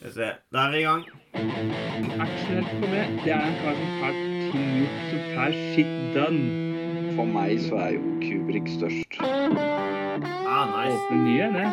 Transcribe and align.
Skal 0.00 0.08
vi 0.08 0.14
se. 0.14 0.26
Da 0.48 0.58
er 0.64 0.70
vi 0.72 0.78
i 0.80 0.82
gang. 0.86 1.02
Actionhelt 2.24 2.68
for 2.72 2.88
meg, 2.88 3.18
det 3.20 3.32
er 3.34 3.42
en 3.44 3.56
kar 3.60 3.74
som 3.76 3.90
har 4.00 4.14
ting 4.48 4.70
gjort 4.78 4.96
som 5.10 5.20
får 5.34 5.52
shit 5.74 5.90
done. 6.14 6.44
For 7.18 7.26
meg 7.28 7.60
så 7.66 7.74
er 7.84 7.90
jo 7.98 8.00
Kubrick 8.22 8.64
størst. 8.78 9.18
Ah, 9.20 10.72
nice. 10.72 10.96
Åpne 10.96 11.18
nye, 11.26 11.46
det. 11.52 11.68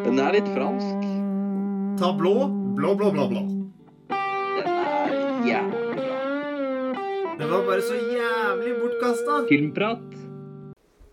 Den 0.08 0.16
er 0.24 0.32
litt 0.38 0.48
fransk. 0.56 1.00
Ta 2.00 2.08
blå, 2.16 2.48
blå, 2.80 2.96
blå, 2.96 3.12
blå, 3.12 3.28
blå. 3.36 3.42
Den 4.08 4.64
er 4.80 5.44
jævlig 5.44 5.84
bra. 6.00 6.16
Det 7.36 7.46
var 7.52 7.60
bare 7.68 7.82
så 7.84 7.96
jævlig 8.00 8.72
bortkasta. 8.80 9.44
Filmprat. 9.52 10.08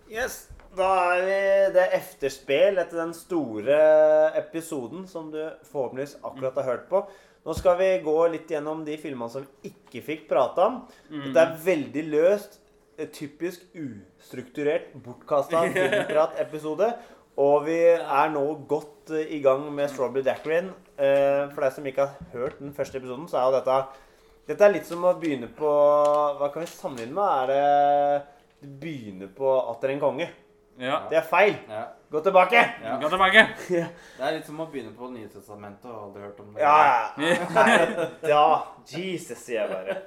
Yes. 0.08 0.48
Da 0.78 0.88
er 1.16 1.22
vi 1.26 1.38
det 1.74 1.86
efterspill 1.98 2.78
etter 2.78 3.00
den 3.02 3.14
store 3.18 3.78
episoden 4.38 5.08
som 5.10 5.32
du 5.34 5.40
forhåpentligvis 5.72 6.18
akkurat 6.28 6.60
har 6.60 6.68
hørt 6.72 6.88
på. 6.92 7.02
Nå 7.48 7.56
skal 7.56 7.78
vi 7.80 7.88
gå 8.04 8.16
litt 8.34 8.50
gjennom 8.52 8.84
de 8.86 8.98
filmene 9.00 9.32
som 9.32 9.46
vi 9.64 9.72
ikke 9.72 10.04
fikk 10.06 10.26
prate 10.30 10.66
om. 10.68 10.82
Dette 11.10 11.44
er 11.46 11.54
veldig 11.64 12.04
løst, 12.12 12.60
typisk 13.14 13.64
ustrukturert, 13.78 14.90
bortkasta 15.06 15.64
filmprat-episode. 15.76 16.92
Og 17.38 17.68
vi 17.68 17.78
er 17.94 18.32
nå 18.34 18.44
godt 18.70 19.14
i 19.22 19.38
gang 19.46 19.68
med 19.74 19.90
Strawberry 19.94 20.26
Dacquarin. 20.26 20.72
Eh, 20.98 21.46
For 21.54 21.62
deg 21.62 21.76
som 21.76 21.86
ikke 21.90 22.08
har 22.10 22.32
hørt 22.34 22.58
den 22.62 22.74
første 22.74 22.98
episoden, 22.98 23.28
så 23.30 23.38
er 23.40 23.48
jo 23.50 23.58
dette 23.60 23.78
Dette 24.48 24.64
er 24.66 24.72
litt 24.74 24.88
som 24.88 25.04
å 25.06 25.12
begynne 25.20 25.50
på 25.54 25.70
Hva 26.40 26.48
kan 26.54 26.64
vi 26.64 26.70
sammenligne 26.72 27.14
med? 27.14 27.30
Er 27.44 27.48
det 27.52 28.64
Du 28.64 28.68
begynner 28.82 29.30
på 29.38 29.52
Atter 29.74 29.94
en 29.94 30.02
konge? 30.02 30.28
Ja. 30.78 31.00
Det 31.10 31.18
er 31.18 31.26
feil. 31.26 31.56
ja. 31.70 31.84
Gå 32.12 32.22
tilbake. 32.24 32.60
ja. 32.84 32.94
Gå 33.02 33.10
tilbake. 33.12 33.42
Ja, 33.78 33.88
Det 34.18 34.24
er 34.28 34.36
litt 34.38 34.46
som 34.48 34.60
å 34.64 34.68
begynne 34.72 34.94
på 34.96 35.10
Nytestamentet 35.12 35.90
og 35.92 36.04
aldri 36.06 36.22
hørt 36.24 36.38
om 36.40 36.54
det. 36.54 36.62
ja. 36.62 37.10
Nei, 37.58 38.08
ja. 38.30 38.44
Jesus, 38.88 39.42
sier 39.44 39.66
jeg 39.66 39.70
bare. 39.74 39.98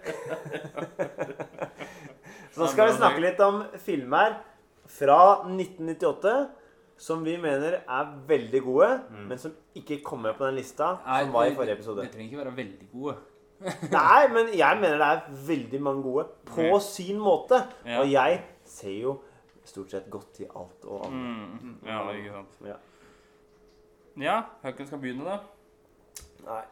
Så 2.55 2.62
nå 2.62 2.70
skal 2.72 2.89
vi 2.91 2.97
snakke 2.97 3.20
litt 3.22 3.42
om 3.44 3.61
filmer 3.84 4.39
fra 4.91 5.19
1998 5.47 6.33
som 7.00 7.22
vi 7.25 7.37
mener 7.41 7.78
er 7.81 8.09
veldig 8.28 8.61
gode, 8.64 8.89
men 9.28 9.39
som 9.41 9.53
ikke 9.78 10.00
kommer 10.05 10.34
på 10.37 10.44
den 10.48 10.59
lista 10.59 10.94
som 11.05 11.31
var 11.33 11.48
i 11.48 11.55
forrige 11.56 11.78
episode. 11.78 12.03
det 12.05 12.12
trenger 12.12 12.28
ikke 12.33 12.42
være 12.42 12.56
veldig 12.59 12.89
gode. 12.92 13.14
Nei, 13.92 14.20
men 14.33 14.50
jeg 14.56 14.81
mener 14.81 15.00
det 15.00 15.09
er 15.09 15.41
veldig 15.47 15.81
mange 15.84 16.03
gode 16.05 16.27
på 16.48 16.81
sin 16.84 17.20
måte. 17.20 17.62
Ja. 17.87 18.00
Og 18.03 18.11
jeg 18.12 18.41
ser 18.69 18.97
jo 18.98 19.14
stort 19.64 19.91
sett 19.91 20.11
godt 20.11 20.41
i 20.41 20.47
alt 20.56 20.84
og 20.86 21.06
alle. 21.06 21.16
Mm. 21.16 21.75
Ja, 21.86 21.98
ikke 22.12 22.33
sant. 22.36 22.61
Ja. 22.66 22.77
Ja, 24.20 24.36
hvem 24.62 24.86
skal 24.86 24.98
begynne, 24.98 25.25
da? 25.25 25.39
Nei. 26.47 26.62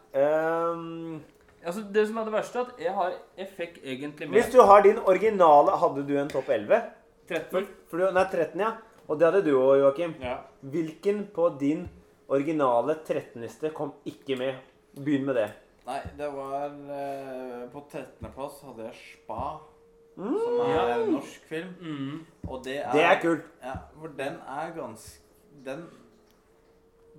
um, 0.73 1.21
Altså, 1.65 1.83
Det 1.93 2.07
som 2.09 2.17
er 2.17 2.25
det 2.25 2.33
verste, 2.33 2.59
er 2.59 2.65
at 2.65 2.81
jeg 2.81 2.95
har 2.95 3.13
Jeg 3.37 3.49
fikk 3.57 3.79
egentlig 3.83 4.29
hvis 4.31 4.53
du 4.53 4.61
har 4.63 4.83
din 4.83 4.99
originale 4.99 5.75
Hadde 5.77 6.05
du 6.09 6.15
en 6.19 6.29
topp 6.33 6.49
11? 6.49 6.83
13. 7.29 7.67
For 7.91 7.99
du, 8.01 8.07
nei, 8.15 8.25
13, 8.25 8.61
ja. 8.63 8.71
Og 9.09 9.19
det 9.21 9.27
hadde 9.29 9.43
du 9.45 9.53
òg, 9.59 9.79
Joakim. 9.83 10.15
Ja. 10.21 10.39
Hvilken 10.63 11.27
på 11.35 11.49
din 11.61 11.89
originale 12.29 12.95
13-liste 13.05 13.71
kom 13.77 13.93
ikke 14.09 14.37
med? 14.41 14.55
Begynn 14.97 15.27
med 15.29 15.37
det. 15.37 15.49
Nei, 15.89 15.99
det 16.17 16.29
var 16.33 16.73
eh, 16.73 17.67
På 17.73 17.85
13. 17.91 18.31
plass 18.35 18.63
hadde 18.65 18.89
jeg 18.89 18.97
Spa, 19.03 19.59
Mm. 19.59 19.78
Som 20.27 20.61
er 20.61 20.75
Ja. 20.75 20.99
en 21.03 21.13
norsk 21.13 21.45
film. 21.49 21.75
Mm. 21.81 22.27
Og 22.49 22.65
det 22.65 22.77
er 22.85 22.93
Det 22.93 23.03
er 23.05 23.21
kult. 23.23 23.45
Ja, 23.63 23.73
for 24.01 24.07
den 24.09 24.35
er 24.47 24.73
ganske 24.77 25.21
Den 25.65 25.87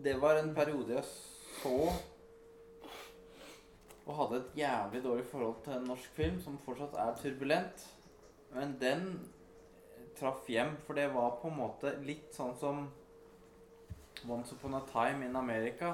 Det 0.03 0.21
var 0.21 0.37
en 0.39 0.55
periode 0.55 0.93
jeg 0.95 1.03
så 1.03 1.91
og 4.07 4.15
hadde 4.17 4.39
et 4.41 4.57
jævlig 4.57 5.03
dårlig 5.03 5.25
forhold 5.25 5.55
til 5.63 5.73
en 5.73 5.83
norsk 5.83 6.09
film 6.17 6.39
som 6.41 6.57
fortsatt 6.65 6.93
er 6.97 7.15
turbulent. 7.21 7.83
Men 8.55 8.77
den 8.81 9.29
traff 10.19 10.47
hjem, 10.49 10.71
for 10.87 10.93
det 10.97 11.13
var 11.13 11.35
på 11.41 11.47
en 11.51 11.57
måte 11.59 11.91
litt 12.05 12.33
sånn 12.33 12.55
som 12.59 12.87
Once 14.27 14.55
Upon 14.55 14.73
a 14.73 14.81
Time 14.91 15.25
in 15.25 15.35
America. 15.35 15.93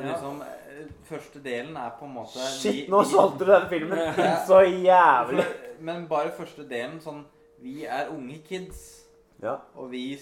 Ja. 0.00 0.12
liksom, 0.12 0.40
eh, 0.42 0.86
første 1.04 1.40
delen 1.44 1.76
er 1.76 1.90
på 1.98 2.04
en 2.08 2.14
måte 2.14 2.38
Shit, 2.60 2.88
nå 2.90 3.02
solgte 3.04 3.44
du 3.44 3.52
den 3.52 3.68
filmen 3.68 3.98
Ja. 3.98 4.36
så 4.46 4.62
jævlig. 4.64 5.44
Men 5.80 6.06
bare 6.08 6.30
første 6.30 6.64
delen 6.68 7.00
sånn 7.00 7.24
Vi 7.62 7.84
er 7.84 8.08
unge 8.10 8.38
kids, 8.48 9.04
Ja. 9.42 9.56
og 9.76 9.90
vi 9.90 10.16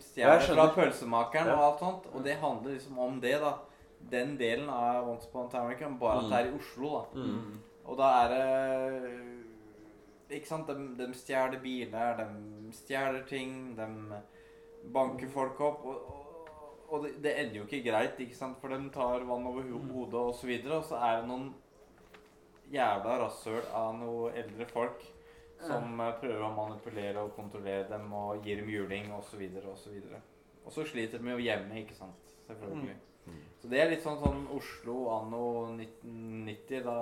stjeler 0.00 0.40
fra 0.40 0.68
pølsemakeren 0.74 1.46
Ja. 1.46 1.54
og 1.56 1.64
alt 1.72 1.80
sånt. 1.80 2.06
Og 2.14 2.22
det 2.24 2.36
handler 2.36 2.72
liksom 2.74 2.98
om 2.98 3.20
det, 3.20 3.40
da. 3.40 3.54
Den 4.10 4.36
delen 4.38 4.68
av 4.68 5.08
Once 5.08 5.26
Upon 5.28 5.46
a 5.46 5.50
Time 5.50 5.62
America, 5.62 5.88
bare 5.88 6.18
at 6.18 6.30
det 6.30 6.38
er 6.38 6.52
i 6.52 6.58
Oslo, 6.58 6.88
da. 7.14 7.20
Mm. 7.20 7.58
Og 7.84 7.96
da 7.98 8.08
er 8.24 8.28
det 8.28 9.10
Ikke 10.30 10.46
sant? 10.48 10.66
De, 10.66 10.74
de 11.06 11.12
stjeler 11.14 11.60
biler, 11.62 12.16
de 12.16 12.72
stjeler 12.72 13.22
ting, 13.28 13.76
de 13.76 13.86
banker 14.94 15.28
folk 15.28 15.60
opp. 15.60 15.84
Og, 15.84 15.94
og, 16.08 16.31
og 16.92 17.04
det, 17.06 17.14
det 17.24 17.32
ender 17.40 17.56
jo 17.56 17.64
ikke 17.66 17.82
greit, 17.90 18.18
ikke 18.20 18.36
sant? 18.36 18.58
for 18.60 18.68
de 18.68 18.78
tar 18.94 19.24
vann 19.28 19.46
over 19.48 19.62
ho- 19.64 19.86
hodet 19.92 20.14
og 20.20 20.34
så 20.36 20.46
videre. 20.46 20.76
Og 20.78 20.84
så 20.84 20.98
er 21.00 21.20
det 21.22 21.28
noen 21.30 21.54
jævla 22.72 23.18
rasshøl 23.24 23.62
av 23.72 23.94
noen 23.98 24.36
eldre 24.42 24.66
folk 24.70 25.02
som 25.62 25.98
ja. 26.00 26.10
prøver 26.18 26.42
å 26.42 26.50
manipulere 26.56 27.22
og 27.22 27.34
kontrollere 27.36 27.86
dem 27.88 28.12
og 28.18 28.42
gir 28.44 28.56
dem 28.62 28.68
juling 28.72 29.12
osv. 29.14 29.40
Og, 29.62 29.76
så 29.78 29.90
videre. 29.94 30.20
og 30.66 30.72
så 30.74 30.84
sliter 30.88 31.18
de 31.22 31.30
jo 31.36 31.38
hjemme, 31.38 31.80
ikke 31.84 31.94
sant. 31.94 32.36
Selvfølgelig. 32.48 32.96
Så 33.62 33.68
det 33.70 33.78
er 33.78 33.90
litt 33.92 34.02
sånn, 34.02 34.16
sånn 34.18 34.40
Oslo 34.50 34.96
anno 35.14 35.42
1990, 35.78 36.80
da 36.82 36.96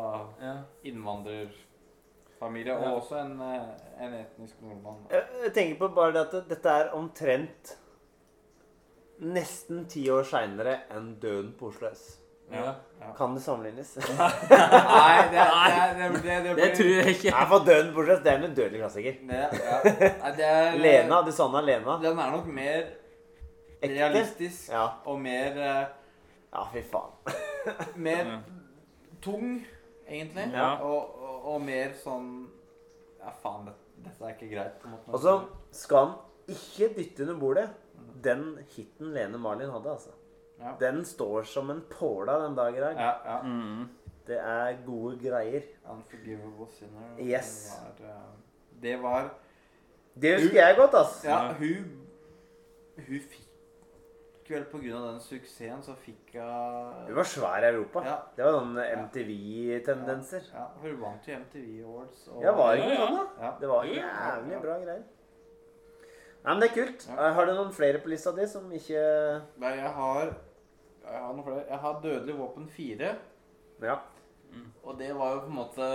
Ja. 0.45 0.55
innvandrerfamilie, 0.85 2.75
Ja. 2.75 2.91
og 2.91 3.01
også 3.03 3.17
en, 3.25 3.41
eh, 3.41 4.05
en 4.05 4.13
etnisk 4.15 4.61
nordmann. 4.63 5.07
Jeg 5.11 5.53
tenker 5.55 5.79
på 5.79 5.95
bare 5.95 6.13
det 6.13 6.21
at 6.35 6.49
dette 6.49 6.67
er 6.69 6.91
omtrent 6.95 7.77
nesten 9.21 9.85
ti 9.91 10.07
år 10.11 10.25
seinere 10.25 10.79
enn 10.97 11.15
Døden 11.23 11.53
på 11.59 11.69
Oslo 11.71 11.89
S. 11.93 12.17
Ja. 12.51 12.73
Ja. 13.01 13.13
Kan 13.17 13.35
det 13.37 13.43
sammenlignes? 13.45 13.93
Nei, 14.19 15.19
det, 15.31 15.39
det, 15.39 15.99
det, 15.99 16.23
det, 16.25 16.39
det, 16.45 16.55
Det 16.59 16.71
tror 16.77 16.89
jeg 16.97 17.13
ikke. 17.15 17.31
Nei, 17.37 17.45
for 17.53 17.67
Døden 17.69 17.93
på 17.95 18.03
Oslo 18.03 18.17
S 18.17 18.23
det 18.25 18.33
er 18.33 18.39
en 18.41 18.47
udødelig 18.51 18.81
klassiker. 18.81 19.19
Nei, 19.29 20.33
det 20.39 20.49
er, 20.49 20.79
Lena, 20.83 21.21
du 21.27 21.31
savna 21.37 21.61
Lena. 21.63 21.99
Den 22.03 22.19
er 22.19 22.33
nok 22.35 22.49
mer 22.51 22.81
Ekte. 23.81 23.93
realistisk 23.95 24.73
Ja. 24.73 24.87
og 25.07 25.21
mer, 25.23 25.61
eh, 25.61 25.85
ja, 26.53 26.65
fy 26.73 26.83
faen. 26.91 27.37
mer 28.09 28.25
Ja. 28.33 28.41
tung, 29.23 29.61
egentlig. 30.09 30.49
Ja. 30.53 30.73
Og, 30.83 31.15
og, 31.23 31.45
og 31.55 31.61
mer 31.65 31.95
sånn 32.03 32.33
Ja, 33.21 33.31
faen, 33.43 33.67
det, 33.69 33.77
dette 34.09 34.25
er 34.27 34.35
ikke 34.35 34.51
greit. 34.57 34.77
på 34.83 34.89
en 34.89 34.97
måte. 34.97 35.13
Og 35.13 35.21
så 35.23 35.39
skal 35.77 36.07
han 36.07 36.19
ikke 36.57 36.91
dytte 36.99 37.23
under 37.29 37.39
bordet 37.41 37.69
den 38.25 38.59
hiten 38.77 39.13
Lene 39.15 39.39
Marlin 39.39 39.71
hadde, 39.71 39.91
altså. 39.91 40.11
Ja. 40.61 40.75
Den 40.81 41.05
står 41.09 41.43
som 41.49 41.71
en 41.73 41.81
påla 41.91 42.39
den 42.43 42.55
dag 42.57 42.77
i 42.77 42.81
dag. 42.81 42.95
Ja, 43.01 43.13
ja. 43.25 43.43
Mm. 43.43 43.89
Det 44.27 44.39
er 44.39 44.77
gode 44.87 45.17
greier. 45.23 45.63
Unforgivable 45.91 46.67
Sinner. 46.75 47.15
Yes. 47.19 47.73
Det 47.99 48.05
var, 48.07 48.11
eh, 48.11 48.83
det 48.83 48.97
var 49.03 49.31
Det 50.21 50.35
husker 50.41 50.59
jeg 50.67 50.77
godt, 50.77 50.95
ass. 50.95 51.25
Ja, 51.25 51.53
hun 51.53 51.97
Hun 53.01 53.21
fikk 53.31 53.47
vel 54.51 54.65
på 54.67 54.79
grunn 54.83 54.97
av 54.99 55.13
den 55.13 55.21
suksessen, 55.23 55.83
så 55.83 55.95
fikk 55.97 56.33
hun 56.35 57.07
Hun 57.07 57.15
var 57.17 57.25
svær 57.25 57.65
i 57.65 57.69
Europa. 57.71 58.03
Ja. 58.05 58.17
Det 58.37 58.45
var 58.45 58.53
noen 58.61 58.79
MTV-tendenser. 59.05 60.43
Ja, 60.53 60.59
ja, 60.59 60.67
hun 60.83 61.01
vant 61.01 61.29
jo 61.29 61.37
MTV 61.39 61.85
Awards. 61.87 62.29
Og, 62.29 62.43
Ja, 62.43 62.53
var 62.53 62.75
det 62.77 62.85
ikke 62.85 62.97
sånn, 63.01 63.17
da? 63.17 63.25
Ja. 63.47 63.53
Det 63.61 63.69
var 63.71 63.85
jævlig 63.85 64.61
bra 64.63 64.79
greier. 64.85 65.03
Nei, 66.41 66.53
men 66.53 66.63
det 66.63 66.71
er 66.71 66.77
kult. 66.77 67.07
Ja. 67.11 67.33
Har 67.37 67.47
du 67.47 67.53
noen 67.53 67.73
flere 67.77 68.01
på 68.01 68.11
lista 68.13 68.33
di 68.37 68.47
som 68.49 68.71
ikke 68.73 69.01
Nei, 69.61 69.75
jeg 69.77 69.93
har 69.97 70.31
Jeg 71.05 71.21
har 71.21 71.33
noen 71.35 71.45
flere. 71.45 71.65
Jeg 71.69 71.81
har 71.85 72.01
Dødelig 72.05 72.37
våpen 72.39 72.69
4. 72.69 73.15
Ja. 73.85 73.97
Og 74.83 74.99
det 74.99 75.11
var 75.17 75.35
jo 75.35 75.41
på 75.45 75.51
en 75.51 75.59
måte 75.59 75.89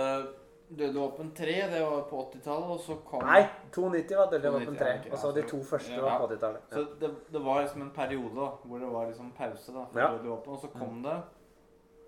Dødelig 0.68 0.98
våpen 1.00 1.28
3, 1.30 1.52
det 1.70 1.80
var 1.82 2.00
på 2.10 2.20
80-tallet, 2.24 2.70
og 2.74 2.80
så 2.82 2.96
kom 3.06 3.22
Nei, 3.22 3.44
290 3.74 4.16
var 4.18 4.30
Dødelig 4.32 4.52
våpen 4.56 4.78
3. 4.80 4.94
Og 5.12 5.18
så 5.18 5.28
ja, 5.28 5.34
de 5.36 5.44
to 5.50 5.60
første 5.62 5.92
ja. 5.94 6.00
var 6.02 6.18
på 6.18 6.26
80-tallet. 6.32 6.64
Så 6.72 6.82
det, 7.00 7.10
det 7.32 7.42
var 7.44 7.60
liksom 7.62 7.84
en 7.84 7.92
periode 7.94 8.34
da, 8.34 8.48
hvor 8.64 8.82
det 8.82 8.88
var 8.90 9.06
liksom 9.10 9.28
pause 9.36 9.74
da, 9.74 9.84
for 9.92 10.00
Ja. 10.02 10.08
Dødelig 10.14 10.32
våpen, 10.32 10.56
og 10.56 10.64
så 10.64 10.72
kom 10.74 11.02
det. 11.06 11.16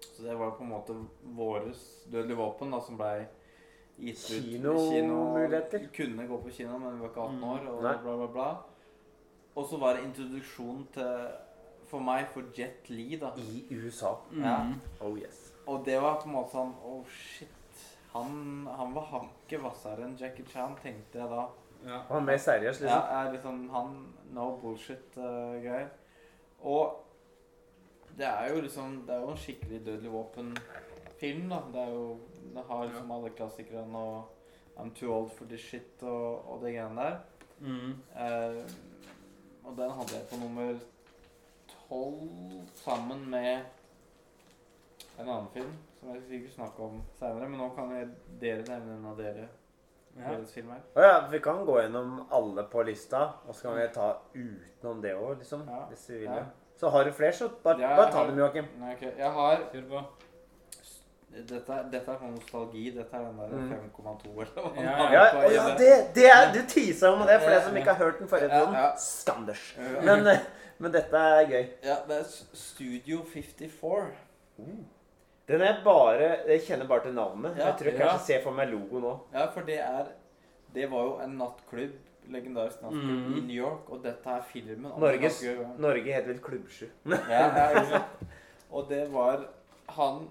Så 0.08 0.26
det 0.26 0.34
var 0.38 0.56
på 0.58 0.66
en 0.66 0.72
måte 0.72 0.96
våres 1.38 1.84
Dødelig 2.10 2.38
våpen 2.38 2.74
da, 2.74 2.82
som 2.82 2.98
ble 2.98 3.28
gitt 4.00 4.24
ut. 4.30 4.44
Kinomuligheter. 4.44 5.78
Kino, 5.78 5.90
kunne 5.96 6.26
gå 6.28 6.38
på 6.42 6.50
kino, 6.50 6.78
men 6.78 6.94
vi 6.96 7.00
var 7.00 7.08
ikke 7.08 7.20
18 7.26 7.36
Mm. 7.38 7.44
år, 7.44 7.68
og 7.68 7.82
Nei. 7.82 7.96
bla, 8.02 8.16
bla, 8.16 8.26
bla. 8.26 8.48
Og 9.56 9.66
så 9.66 9.76
var 9.80 9.94
det 9.96 10.04
introduksjon 10.04 10.86
til, 10.92 11.28
for 11.88 12.00
meg, 12.00 12.26
for 12.32 12.42
Jet 12.56 12.88
Li 12.90 13.16
da. 13.20 13.32
I 13.36 13.64
USA. 13.70 14.14
Ja. 14.36 14.62
Mm. 14.64 14.80
Oh 15.00 15.18
yes. 15.18 15.52
Og 15.66 15.84
det 15.84 16.00
var 16.02 16.20
på 16.20 16.26
en 16.28 16.32
måte 16.34 16.50
sånn, 16.52 16.74
oh 16.84 17.04
shit, 17.08 17.48
han, 18.12 18.66
han 18.76 18.94
var 18.94 19.02
hakket 19.10 19.60
hvassere 19.60 20.04
enn 20.06 20.16
Jackie 20.16 20.44
Chan, 20.46 20.76
tenkte 20.82 21.18
jeg 21.18 21.28
da. 21.30 21.48
Ja. 21.86 21.98
Han 22.08 22.16
er 22.22 22.24
mer 22.26 22.38
seriøs, 22.38 22.80
Ja, 22.80 22.86
liksom. 22.86 23.18
er 23.18 23.32
liksom 23.32 23.70
han 23.70 24.14
no 24.34 24.56
bullshit-greier. 24.62 25.88
Og 26.60 27.04
det 28.18 28.26
er 28.26 28.48
jo 28.54 28.60
liksom 28.60 29.04
Det 29.06 29.14
er 29.14 29.20
jo 29.20 29.30
en 29.30 29.36
skikkelig 29.36 29.84
dødelig 29.86 30.10
våpen-film, 31.18 31.48
da. 31.48 31.62
Det 31.72 31.80
er 31.80 31.90
jo 31.92 32.18
Det 32.54 32.64
har 32.68 32.84
liksom 32.86 33.10
alle 33.12 33.30
klassikerne 33.30 33.98
og 33.98 34.24
I'm 34.78 34.92
too 34.94 35.12
old 35.12 35.30
for 35.30 35.44
this 35.44 35.60
shit 35.60 36.02
og, 36.02 36.48
og 36.48 36.60
det 36.62 36.74
greiene 36.74 36.96
der. 36.96 37.18
Mm. 37.60 37.92
Eh, 38.16 38.64
og 39.64 39.76
den 39.76 39.90
hadde 39.90 40.14
jeg 40.14 40.26
på 40.30 40.36
nummer 40.40 40.74
tolv 41.88 42.68
sammen 42.74 43.30
med 43.30 43.60
en 45.18 45.28
annen 45.28 45.48
film 45.52 45.72
som 46.00 46.14
jeg 46.14 46.22
sikkert 46.28 46.54
snakke 46.54 46.82
om 46.82 47.02
seinere. 47.18 47.48
Men 47.48 47.58
nå 47.60 47.68
kan 47.76 47.90
jeg, 47.96 48.08
dere 48.40 48.62
nevne 48.68 48.96
en 48.98 49.06
av 49.12 49.16
dere 49.18 49.48
Ja. 50.18 50.30
deres 50.32 50.52
filmer. 50.52 50.80
Å 50.96 51.02
ja, 51.02 51.18
vi 51.30 51.38
kan 51.38 51.64
gå 51.66 51.80
gjennom 51.80 52.24
alle 52.32 52.64
på 52.70 52.82
lista, 52.82 53.20
og 53.46 53.54
så 53.54 53.68
kan 53.68 53.76
vi 53.76 53.88
ta 53.94 54.08
utenom 54.34 55.02
det 55.02 55.12
òg, 55.14 55.38
liksom. 55.38 55.66
Ja. 55.68 55.84
Hvis 55.90 56.08
vi 56.10 56.18
vil 56.18 56.24
Ja. 56.34 56.44
Så 56.76 56.88
har 56.90 57.04
du 57.04 57.12
flere, 57.12 57.32
så 57.32 57.48
bare, 57.62 57.80
Ja, 57.80 57.96
bare 57.96 58.12
ta 58.12 58.24
dem, 58.26 58.38
Joakim. 58.38 58.64
Nei, 58.78 58.94
ok. 58.94 59.02
Jeg 59.18 59.30
har 59.32 59.56
Kjør 59.72 59.88
på. 59.88 60.02
Dette, 61.28 61.74
dette 61.92 62.10
er 62.10 62.16
sånn 62.18 62.32
nostalgi. 62.34 62.84
Dette 62.96 63.14
er 63.16 63.24
den 63.28 63.36
der 63.38 63.48
Mm. 63.52 63.70
5,2 63.70 64.30
eller 64.42 64.62
hva 64.62 64.82
Ja, 64.82 64.94
ja. 65.12 65.24
Ja, 65.34 65.50
ja, 65.52 65.64
det. 65.68 65.78
det, 65.78 66.14
det 66.14 66.30
er, 66.30 66.52
du 66.52 66.60
teasa 66.66 67.12
om 67.12 67.26
det, 67.26 67.36
for 67.40 67.50
de 67.50 67.54
dere 67.54 67.64
som 67.64 67.76
ikke 67.76 67.94
har 67.94 68.04
hørt 68.04 68.18
den 68.18 68.28
forrige 68.28 68.48
episoden. 68.48 68.74
ja. 68.74 68.96
Skanders. 68.96 69.64
Men, 70.04 70.26
eh, 70.26 70.38
men 70.78 70.92
dette 70.92 71.16
er 71.16 71.46
gøy. 71.52 71.66
Ja, 71.84 71.96
det 72.08 72.16
er 72.18 72.24
Studio 72.54 73.22
54. 73.34 74.08
Den 75.48 75.60
er 75.62 75.78
bare 75.84 76.38
Jeg 76.48 76.60
kjenner 76.66 76.88
bare 76.88 77.02
til 77.06 77.14
navnet. 77.14 77.56
Jeg 77.56 77.74
tror 77.78 77.90
jeg 77.90 78.00
kanskje 78.00 78.24
ser 78.26 78.42
for 78.42 78.52
meg 78.52 78.68
logo 78.72 79.00
nå. 79.00 79.12
Ja, 79.32 79.46
for 79.50 79.60
det 79.62 79.78
er 79.80 80.06
Det 80.74 80.90
var 80.90 81.04
jo 81.04 81.14
en 81.24 81.30
nattklubb, 81.38 81.94
legendarisk 82.28 82.82
nattklubb 82.82 83.22
mm. 83.28 83.36
i 83.36 83.40
New 83.40 83.56
York, 83.56 83.86
og 83.88 84.02
dette 84.04 84.28
er 84.28 84.42
filmen 84.42 84.90
Norges. 84.98 85.38
Norge 85.78 86.12
heter 86.12 86.26
vel 86.28 86.40
Klubbsju. 86.44 86.88
Ja, 87.06 87.72
ja? 87.72 88.02
Og 88.70 88.84
det 88.90 89.06
var 89.12 89.46
han 89.88 90.28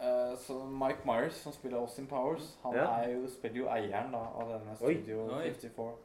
eh, 0.00 0.36
så 0.38 0.58
Mike 0.66 1.04
Myers, 1.06 1.34
som 1.42 1.52
spiller 1.52 1.78
Austin 1.78 2.06
Powers, 2.06 2.58
han 2.62 2.74
Ja. 2.74 2.84
er 3.02 3.10
jo, 3.14 3.26
spiller 3.28 3.56
jo 3.56 3.66
eieren 3.68 4.12
da, 4.12 4.18
av 4.18 4.48
denne. 4.48 4.76
Studio 4.76 5.26
Oi. 5.36 5.50
54. 5.52 5.96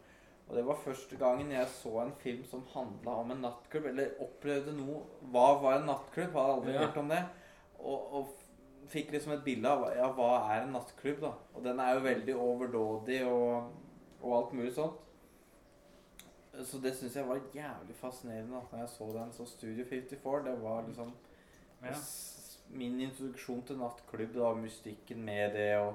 Og 0.47 0.55
det 0.55 0.65
var 0.65 0.75
første 0.75 1.17
gangen 1.17 1.51
jeg 1.51 1.67
så 1.67 2.01
en 2.03 2.11
film 2.21 2.43
som 2.45 2.63
handla 2.73 3.11
om 3.21 3.31
en 3.31 3.41
nattklubb, 3.41 3.85
eller 3.85 4.11
opplevde 4.21 4.73
noe 4.77 5.01
Hva 5.31 5.61
var 5.61 5.79
en 5.79 5.87
nattklubb? 5.87 6.33
Hadde 6.33 6.53
aldri 6.53 6.73
Ja. 6.73 6.79
hørt 6.85 6.97
om 6.97 7.09
det. 7.09 7.23
Og, 7.79 8.13
og 8.13 8.27
fikk 8.87 9.11
liksom 9.11 9.31
et 9.33 9.43
bilde 9.43 9.67
av 9.69 9.87
ja, 9.95 10.11
hva 10.13 10.53
er 10.53 10.61
en 10.67 10.73
nattklubb, 10.73 11.19
da. 11.21 11.31
Og 11.55 11.63
den 11.63 11.79
er 11.79 11.93
jo 11.95 11.99
veldig 12.05 12.35
overdådig 12.35 13.25
og, 13.25 13.71
og 14.21 14.37
alt 14.37 14.53
mulig 14.53 14.73
sånt. 14.75 15.01
Så 16.63 16.77
det 16.81 16.93
syns 16.95 17.15
jeg 17.15 17.27
var 17.27 17.41
jævlig 17.53 17.95
fascinerende 17.99 18.61
da 18.71 18.77
jeg 18.77 18.89
så 18.89 19.07
den. 19.13 19.31
Så 19.33 19.45
Studio 19.49 19.85
54, 19.89 20.43
det 20.45 20.61
var 20.61 20.83
liksom 20.87 21.11
Ja. 21.83 21.91
Min 22.69 22.99
introduksjon 23.01 23.61
til 23.67 23.77
nattklubb. 23.77 24.33
da, 24.35 24.53
Mystikken 24.55 25.23
med 25.25 25.53
det 25.55 25.69
å 25.79 25.93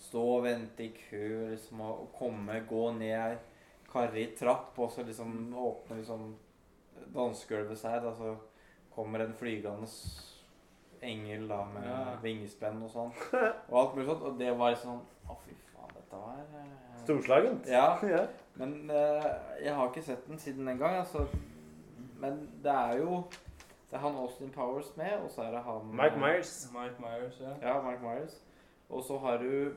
stå 0.00 0.22
og 0.36 0.44
vente 0.44 0.84
i 0.84 0.92
kø, 0.96 1.50
liksom, 1.52 1.80
og 1.80 2.08
komme, 2.16 2.60
gå 2.68 2.84
ned 2.96 3.16
ei 3.18 3.38
karrig 3.90 4.36
trapp, 4.38 4.78
og 4.78 4.90
så 4.94 5.02
liksom 5.02 5.54
åpne 5.58 5.96
liksom 5.98 6.36
dansegulvet 7.14 7.78
seg, 7.78 8.02
da, 8.04 8.12
så 8.14 8.36
kommer 8.94 9.24
en 9.24 9.34
flygende 9.34 9.88
engel 11.02 11.46
da 11.48 11.64
med 11.64 11.86
Ja. 11.88 12.16
vingespenn 12.22 12.82
og 12.84 12.90
sånn. 12.92 13.12
Og 13.70 13.76
alt 13.80 13.94
mulig 13.96 14.06
sånt. 14.10 14.22
Og 14.22 14.38
det 14.38 14.50
var 14.58 14.70
liksom 14.74 15.00
Å, 15.30 15.36
fy 15.46 15.54
faen, 15.72 15.92
dette 15.94 16.18
var 16.20 16.40
eh, 16.42 16.98
Storslagent. 17.04 17.66
Ja. 17.70 17.98
Ja. 18.10 18.26
Men 18.60 18.90
eh, 18.90 19.28
jeg 19.64 19.74
har 19.74 19.88
ikke 19.88 20.02
sett 20.04 20.26
den 20.28 20.38
siden 20.38 20.66
den 20.68 20.78
gang. 20.78 20.98
Altså. 21.00 21.26
Men 22.20 22.42
det 22.62 22.72
er 22.74 22.98
jo 23.00 23.22
Det 23.90 23.96
er 23.96 24.02
han 24.04 24.16
Austin 24.16 24.50
Powers 24.54 24.96
med, 24.96 25.12
og 25.24 25.30
så 25.30 25.42
er 25.42 25.50
det 25.50 25.62
han 25.66 25.86
Mike 25.96 26.18
Myers. 26.18 26.52
Mike 26.72 27.00
Myers, 27.02 27.40
ja. 27.40 27.54
Ja, 27.62 27.80
Mike 27.82 28.02
Myers. 28.02 28.36
Og 28.88 29.02
så 29.04 29.18
har 29.18 29.36
du 29.42 29.74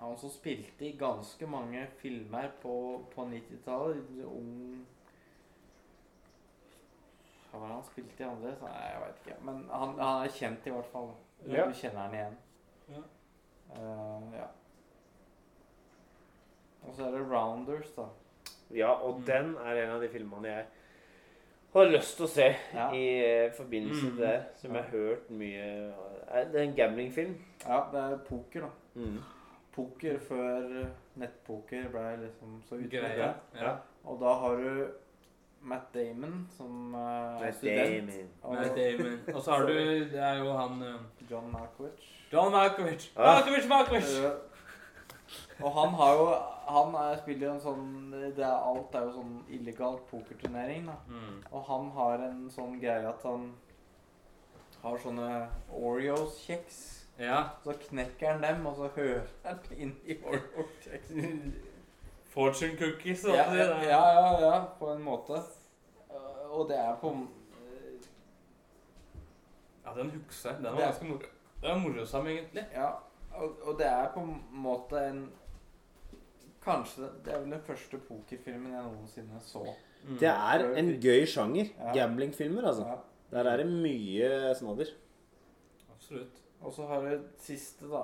han 0.00 0.18
som 0.18 0.30
spilte 0.30 0.84
i 0.86 0.96
ganske 1.00 1.46
mange 1.46 1.86
filmer 2.00 2.50
på, 2.62 2.74
på 3.14 3.24
90-tallet. 3.30 4.24
Ung 4.26 4.86
Hva 7.50 7.60
var 7.60 7.68
det 7.70 7.74
han 7.78 7.84
spilte 7.86 8.22
i 8.24 8.26
andre? 8.26 8.52
Så, 8.58 8.66
nei, 8.66 8.88
jeg 8.90 9.00
vet 9.04 9.20
ikke. 9.24 9.36
Men 9.46 9.60
han, 9.70 9.92
han 10.00 10.24
er 10.26 10.32
kjent 10.34 10.66
i 10.66 10.72
hvert 10.74 10.88
fall. 10.92 11.10
Ja. 11.46 11.66
Du 11.70 11.74
kjenner 11.78 12.00
han 12.08 12.14
igjen. 12.18 12.36
Ja. 12.90 13.02
Uh, 13.74 14.34
ja. 14.34 14.48
Og 16.84 16.94
så 16.96 17.06
er 17.06 17.14
det 17.14 17.22
Rounders, 17.30 17.90
da. 17.96 18.08
Ja, 18.74 18.90
og 18.92 19.20
Mm. 19.20 19.24
den 19.28 19.54
er 19.56 19.78
en 19.84 19.90
av 19.94 20.00
de 20.02 20.08
filmene 20.08 20.48
jeg 20.50 20.66
har 21.82 21.90
lyst 21.90 22.16
til 22.16 22.24
å 22.24 22.28
se 22.28 22.56
Ja. 22.74 22.90
i 22.92 23.04
eh, 23.24 23.52
forbindelse 23.52 24.06
Mm. 24.06 24.16
til 24.16 24.26
det, 24.26 24.44
som 24.56 24.74
jeg 24.74 24.82
har 24.82 24.90
hørt 24.90 25.30
mye 25.30 25.92
Det 26.52 26.54
Er 26.60 26.62
en 26.62 26.74
gamblingfilm? 26.76 27.34
Ja, 27.68 27.80
det 27.92 28.00
er 28.00 28.18
poker, 28.28 28.60
da. 28.60 28.68
Mm. 28.94 29.18
Poker 29.74 30.18
før 30.28 30.86
nettpoker 31.16 31.88
ble 31.90 32.16
liksom 32.26 32.62
så 32.68 32.74
utbredt. 32.74 33.34
Ja. 33.60 33.72
Og 34.04 34.20
da 34.20 34.32
har 34.34 34.56
du 34.56 34.86
Matt 35.62 35.94
Damon 35.94 36.46
som 36.56 36.94
uh, 36.94 37.40
Matt 37.40 37.54
student. 37.54 38.10
Damon. 38.10 38.28
Og 38.42 38.54
Matt 38.54 38.76
Damon. 38.76 39.20
Og 39.34 39.42
så 39.42 39.50
har 39.50 39.66
du 39.66 39.72
Det 40.12 40.20
er 40.20 40.38
jo 40.44 40.52
han 40.52 40.82
uh, 40.82 41.00
John 41.30 41.50
Malkovich. 41.52 42.10
John 42.32 42.52
Malkovich. 42.52 43.12
Ah. 43.16 43.34
Malkovich, 43.40 43.68
Malkovich! 43.68 44.24
Eh, 44.24 45.64
og 45.64 45.72
han 45.72 45.94
har 45.94 46.12
jo 46.18 46.26
Han 46.66 46.94
er, 46.94 47.16
spiller 47.20 47.46
jo 47.46 47.52
en 47.54 47.60
sånn 47.60 48.10
det 48.36 48.38
er, 48.44 48.54
Alt 48.56 48.94
er 48.94 49.04
jo 49.08 49.12
sånn 49.18 49.34
illegalt 49.52 50.06
pokerturnering, 50.10 50.86
da. 50.88 50.94
Mm. 51.08 51.42
Og 51.52 51.64
han 51.68 51.90
har 51.96 52.22
en 52.28 52.50
sånn 52.50 52.78
greie 52.80 53.06
at 53.08 53.22
han 53.26 53.50
har 54.82 54.98
sånne 55.02 55.28
Oreos-kjeks. 55.72 56.78
Ja. 57.18 57.42
Så 57.64 57.72
knekker 57.88 58.32
han 58.32 58.42
dem, 58.42 58.66
og 58.66 58.76
så 58.76 58.88
hører 58.96 59.28
han 59.44 59.60
inn 59.76 59.92
i 60.06 60.16
Oreos-kjeksen. 60.24 61.54
Fortune 62.34 62.76
cookies 62.80 63.24
og 63.24 63.36
Ja, 63.36 63.44
det 63.52 63.58
ja, 63.60 63.66
der. 63.70 63.82
ja, 63.88 64.40
ja, 64.42 64.54
på 64.80 64.88
en 64.92 65.02
måte. 65.06 65.38
Eh, 66.10 66.50
Og 66.50 66.68
det 66.68 66.78
er 66.78 66.96
på 67.00 67.12
eh, 67.12 68.08
Ja, 69.84 69.94
den 70.00 70.10
husker 70.10 70.50
jeg. 70.50 70.56
Den 70.64 70.72
var 70.72 70.80
er- 70.80 70.86
ganske 70.90 71.04
moro. 71.04 71.30
Det 71.62 71.98
var 72.00 72.04
sammen, 72.06 72.32
egentlig. 72.32 72.64
Ja, 72.74 72.90
og, 73.34 73.54
og 73.66 73.78
det 73.78 73.86
er 73.86 74.08
på 74.14 74.20
en 74.20 74.42
måte 74.52 74.98
en 75.08 75.22
Kanskje 76.64 77.08
det 77.24 77.32
er 77.34 77.40
vel 77.42 77.50
den 77.52 77.60
første 77.66 77.98
pokerfilmen 78.08 78.72
jeg 78.72 78.82
noensinne 78.86 79.40
så. 79.44 79.64
Mm. 80.04 80.18
Det 80.20 80.28
er 80.30 80.64
en 80.80 80.90
gøy 81.00 81.24
sjanger. 81.28 81.70
Ja. 81.78 81.92
Gamblingfilmer, 82.00 82.66
altså. 82.70 82.86
Ja. 82.88 82.96
Der 83.34 83.50
er 83.50 83.56
det 83.56 83.66
mye 83.66 84.54
snadder. 84.56 84.92
Absolutt. 85.94 86.40
Og 86.62 86.72
så 86.72 86.86
har 86.86 87.00
du 87.04 87.18
siste, 87.38 87.88
da. 87.90 88.02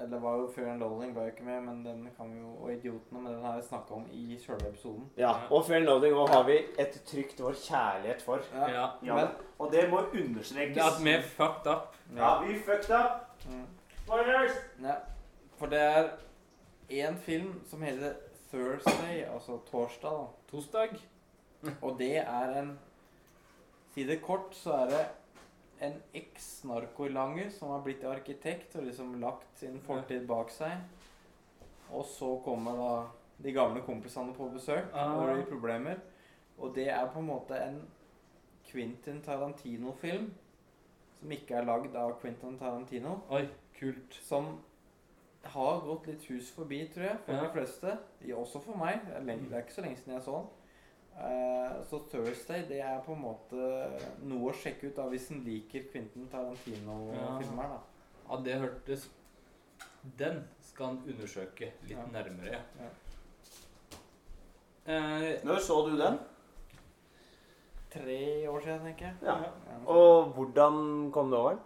Eller 0.00 0.20
var 0.20 0.36
jo 0.40 0.46
Fair 0.54 0.70
and 0.72 0.80
Loading 0.80 1.10
var 1.14 1.26
jo 1.26 1.28
ikke 1.34 1.44
med, 1.44 1.60
men 1.66 1.82
den 1.84 2.06
kan 2.16 2.30
vi 2.32 2.38
jo 2.40 2.54
Og 2.64 2.70
Idiotene, 2.72 3.20
men 3.20 3.34
den 3.34 3.42
har 3.44 3.54
jeg 3.58 3.64
snakka 3.66 3.94
om 3.94 4.06
i 4.12 4.38
sjølve 4.40 4.70
episoden. 4.70 5.10
Ja, 5.20 5.32
og 5.52 5.66
Fair 5.66 5.84
Loading 5.84 6.14
òg 6.16 6.30
har 6.32 6.46
vi 6.48 6.56
et 6.80 6.96
trygt 7.06 7.40
vår 7.44 7.52
kjærlighet 7.60 8.22
for. 8.24 8.40
Ja. 8.54 8.68
Ja. 8.72 8.86
Ja, 9.04 9.14
Men 9.14 9.28
og 9.58 9.72
det 9.72 9.90
må 9.90 10.00
Det 10.12 10.22
understrekes. 10.24 10.76
at 10.78 11.04
vi 11.04 11.16
fucked 11.22 11.66
up. 11.72 11.94
Ja, 12.16 12.30
vi 12.42 12.56
fucked 12.58 12.90
up. 12.96 13.28
Mm. 13.50 13.66
Spoilers! 14.04 14.56
Ja, 14.82 14.94
for 15.58 15.66
det 15.66 15.80
er 15.80 16.08
én 16.92 17.16
film 17.18 17.60
som 17.68 17.82
heter 17.82 18.14
Thursday, 18.50 19.22
altså 19.24 19.58
torsdag, 19.70 20.10
da. 20.10 20.26
Torsdag. 20.50 20.96
Og 21.80 21.98
det 21.98 22.16
er 22.22 22.56
en 22.62 22.78
Si 23.92 24.06
det 24.08 24.22
kort, 24.24 24.54
så 24.56 24.72
er 24.72 24.86
det 24.88 25.00
en 25.84 25.98
eks-narkolanger 26.16 27.50
som 27.52 27.74
har 27.74 27.82
blitt 27.84 28.04
arkitekt 28.08 28.76
og 28.80 28.86
liksom 28.86 29.18
lagt 29.20 29.58
sin 29.60 29.74
fortid 29.84 30.24
bak 30.26 30.48
seg. 30.50 30.78
Og 31.92 32.06
så 32.08 32.30
kommer 32.44 32.78
da 32.80 32.94
de 33.44 33.52
gamle 33.52 33.82
kompisene 33.84 34.32
på 34.32 34.48
besøk 34.54 34.88
Ah. 34.94 35.12
og 35.18 35.34
blir 35.34 35.44
problemer. 35.44 36.00
Og 36.58 36.72
det 36.74 36.88
er 36.88 37.06
på 37.12 37.18
en 37.20 37.26
måte 37.26 37.58
en 37.66 37.82
Quentin 38.70 39.20
Tarantino-film 39.20 40.30
som 41.18 41.30
ikke 41.30 41.54
er 41.60 41.64
lagd 41.68 41.94
av 41.94 42.16
Quentin 42.22 42.56
Tarantino. 42.58 43.18
Oi, 43.28 43.44
kult. 43.78 44.16
Som 44.24 44.54
har 45.44 45.80
gått 45.80 46.06
litt 46.06 46.24
hus 46.30 46.50
forbi, 46.50 46.88
tror 46.94 47.04
jeg, 47.04 47.18
for 47.26 47.32
Ja. 47.34 47.40
de 47.40 47.52
fleste. 47.52 47.98
Ja, 48.26 48.34
Også 48.36 48.60
for 48.62 48.76
meg. 48.76 49.00
Det 49.06 49.16
er, 49.16 49.20
det 49.50 49.64
ikke 49.64 49.72
så 49.74 49.80
lenge 49.82 49.96
siden 49.96 50.14
jeg 50.14 50.22
så 50.22 50.32
den. 50.38 50.48
Eh, 51.18 51.82
så 51.84 51.98
Thursday 52.10 52.62
det 52.68 52.80
er 52.80 53.00
på 53.04 53.12
en 53.12 53.20
måte 53.20 54.00
noe 54.22 54.50
å 54.50 54.54
sjekke 54.54 54.86
ut 54.88 54.96
da 54.96 55.02
hvis 55.08 55.30
en 55.30 55.42
liker 55.44 55.84
Quentin 55.92 56.28
Tarantino-filmer. 56.28 57.68
da. 57.68 57.78
Ja, 58.30 58.36
det 58.42 58.60
hørtes 58.60 59.08
Den 60.18 60.48
skal 60.62 60.86
han 60.86 61.02
undersøke 61.06 61.72
litt 61.82 61.90
Ja. 61.90 62.06
nærmere. 62.12 62.62
Ja. 62.80 62.88
Eh, 64.86 65.44
Når 65.44 65.58
så 65.60 65.76
du 65.90 65.96
den? 65.98 66.18
Tre 67.90 68.48
år 68.48 68.60
siden, 68.64 68.80
tenker 68.80 69.06
jeg. 69.06 69.14
Ja. 69.22 69.36
Ja. 69.38 69.76
Og 69.86 70.32
hvordan 70.32 71.10
kom 71.12 71.30
du 71.30 71.36
over 71.36 71.50
den? 71.50 71.60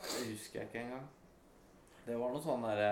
Det 0.00 0.30
husker 0.30 0.60
jeg 0.60 0.68
ikke 0.68 0.80
engang. 0.84 1.08
Det 2.06 2.16
var 2.18 2.30
noe 2.30 2.42
sånn 2.42 2.62
derre 2.62 2.90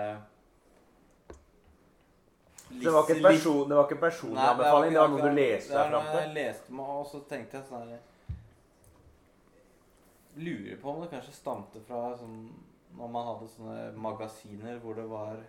det 2.75 2.91
var 2.91 3.03
ikke, 3.05 3.15
en 3.17 3.23
person, 3.23 3.69
det 3.69 3.75
var 3.77 3.85
ikke 3.85 4.01
personlig 4.01 4.35
Nei, 4.39 4.47
anbefaling, 4.51 4.93
det 4.95 4.99
var 4.99 5.11
noe 5.13 5.21
du 5.29 5.35
leste 5.37 5.73
deg 5.77 5.89
fram 5.91 6.07
til? 6.09 6.19
Jeg 6.19 6.31
leste 6.33 6.73
meg, 6.75 6.93
og 6.99 7.05
så 7.07 7.19
tenkte 7.29 7.57
jeg 7.59 7.67
sånn 7.69 7.91
her 7.93 7.99
Lurer 10.35 10.79
på 10.81 10.89
om 10.91 11.01
det 11.03 11.11
kanskje 11.13 11.35
stamte 11.37 11.79
fra 11.87 11.99
sånn 12.19 12.39
Når 12.97 13.11
man 13.13 13.27
hadde 13.29 13.47
sånne 13.53 13.83
magasiner 14.07 14.79
hvor 14.83 14.97
det 14.99 15.05
var 15.11 15.43